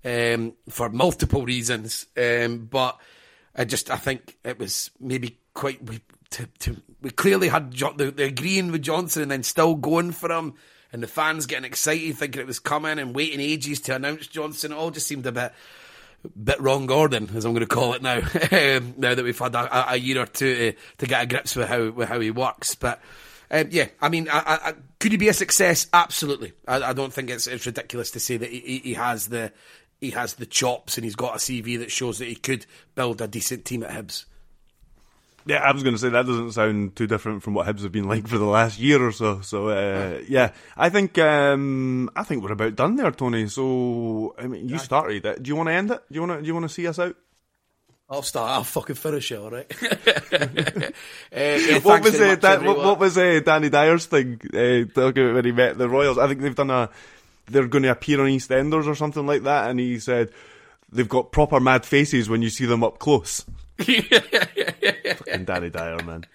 [0.03, 2.07] um, for multiple reasons.
[2.17, 2.99] Um, but
[3.55, 5.99] I just I think it was maybe quite we
[6.29, 10.11] to, to we clearly had jo- the, the agreeing with Johnson and then still going
[10.11, 10.53] for him.
[10.93, 14.71] And the fans getting excited, thinking it was coming, and waiting ages to announce Johnson.
[14.71, 15.51] It all just seemed a bit,
[16.41, 18.19] bit wrong Gordon, as I'm going to call it now.
[18.51, 21.57] um, now that we've had a, a- year or two to, to get a grips
[21.57, 23.01] with how with how he works, but
[23.51, 25.87] um, yeah, I mean, I, I, could he be a success?
[25.91, 26.53] Absolutely.
[26.65, 29.51] I, I don't think it's it's ridiculous to say that he, he has the
[29.99, 33.21] he has the chops and he's got a CV that shows that he could build
[33.21, 34.23] a decent team at Hibs.
[35.47, 37.91] Yeah, I was going to say that doesn't sound too different from what Hibs have
[37.91, 39.41] been like for the last year or so.
[39.41, 43.47] So uh, yeah, I think um, I think we're about done there, Tony.
[43.47, 45.43] So I mean, you started it.
[45.43, 46.03] Do you want to end it?
[46.11, 46.41] Do you want to?
[46.41, 47.15] Do you want to see us out?
[48.09, 48.51] I'll start.
[48.51, 49.69] I'll fucking finish it, all right.
[49.83, 50.47] uh,
[51.31, 55.35] yeah, what was uh, Dan, what, what was uh, Danny Dyer's thing uh, talking about
[55.35, 56.17] when he met the Royals?
[56.17, 56.89] I think they've done a
[57.47, 60.29] they're going to appear on EastEnders or something like that, and he said
[60.91, 63.45] they've got proper mad faces when you see them up close.
[63.79, 66.25] Fucking Danny Dyer, man.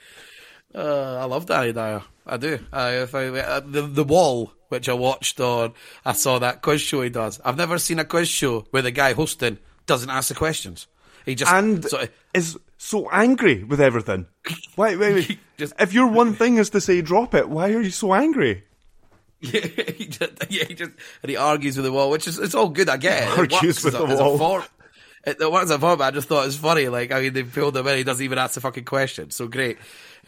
[0.75, 2.03] Uh, I love Danny Dyer.
[2.27, 2.59] I do.
[2.73, 5.75] I, if I, uh, the the wall which I watched on,
[6.05, 7.41] I saw that quiz show he does.
[7.45, 10.87] I've never seen a quiz show where the guy hosting doesn't ask the questions.
[11.27, 14.27] He just and sort of, is so angry with everything.
[14.77, 14.97] Why?
[14.97, 15.39] Wait, wait.
[15.59, 18.65] Just- if your one thing is to say drop it, why are you so angry?
[19.45, 19.67] Yeah,
[19.97, 22.69] he just, yeah, he just and he argues with the wall, which is it's all
[22.69, 22.89] good.
[22.89, 23.33] I get it.
[23.33, 24.05] It Argues works with the
[24.39, 24.63] wall.
[25.25, 26.03] It, works as a form.
[26.03, 26.89] I just thought it was funny.
[26.89, 27.99] Like I mean, they pulled him in.
[27.99, 29.31] He doesn't even ask the fucking question.
[29.31, 29.79] So great.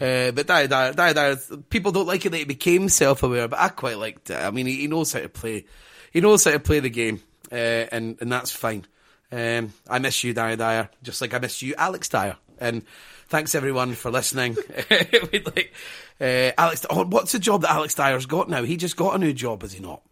[0.00, 1.36] Uh, but Dyer, Dyer, Dyer, Dyer,
[1.70, 4.36] people don't like it that he became self-aware, but I quite liked it.
[4.36, 5.66] I mean, he, he knows how to play.
[6.12, 8.86] He knows how to play the game, uh, and and that's fine.
[9.32, 12.36] Um, I miss you, Dyer Dyer, just like I miss you, Alex Dyer.
[12.60, 12.84] And
[13.28, 14.56] thanks everyone for listening.
[14.90, 15.72] Like
[16.20, 16.86] uh, Alex.
[16.88, 18.62] Oh, what's the job that Alex Dyer's got now?
[18.62, 20.02] He just got a new job, has he not?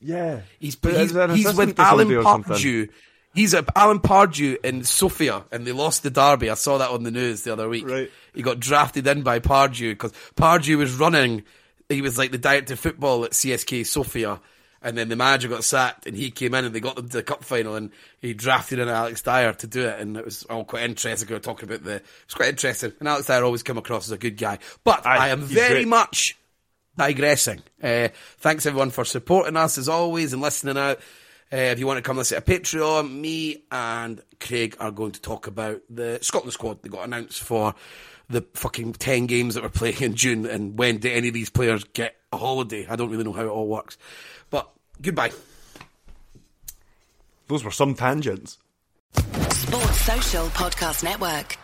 [0.00, 2.08] Yeah, He's he's, is it an he's with Alan?
[2.08, 2.88] Pardew.
[3.34, 6.50] He's at Alan Pardew in Sofia, and they lost the derby.
[6.50, 7.86] I saw that on the news the other week.
[7.88, 8.10] Right.
[8.32, 11.42] He got drafted in by Pardew because Pardew was running.
[11.88, 14.40] He was like the director of football at CSKA Sofia,
[14.80, 17.16] and then the manager got sacked, and he came in, and they got them to
[17.16, 20.44] the cup final, and he drafted in Alex Dyer to do it, and it was
[20.44, 21.28] all quite interesting.
[21.28, 21.96] We were talking about the.
[21.96, 25.04] It was quite interesting, and Alex Dyer always come across as a good guy, but
[25.06, 25.88] Aye, I am very great.
[25.88, 26.38] much
[26.96, 27.62] digressing.
[27.82, 28.08] Uh,
[28.38, 31.00] thanks everyone for supporting us as always and listening out.
[31.54, 35.20] Uh, if you want to come listen to Patreon, me and Craig are going to
[35.20, 36.82] talk about the Scotland squad.
[36.82, 37.76] They got announced for
[38.28, 41.50] the fucking 10 games that we're playing in June and when do any of these
[41.50, 42.88] players get a holiday?
[42.88, 43.96] I don't really know how it all works.
[44.50, 44.68] But
[45.00, 45.30] goodbye.
[47.46, 48.58] those were some tangents.
[49.12, 51.56] Sports Social Podcast Network.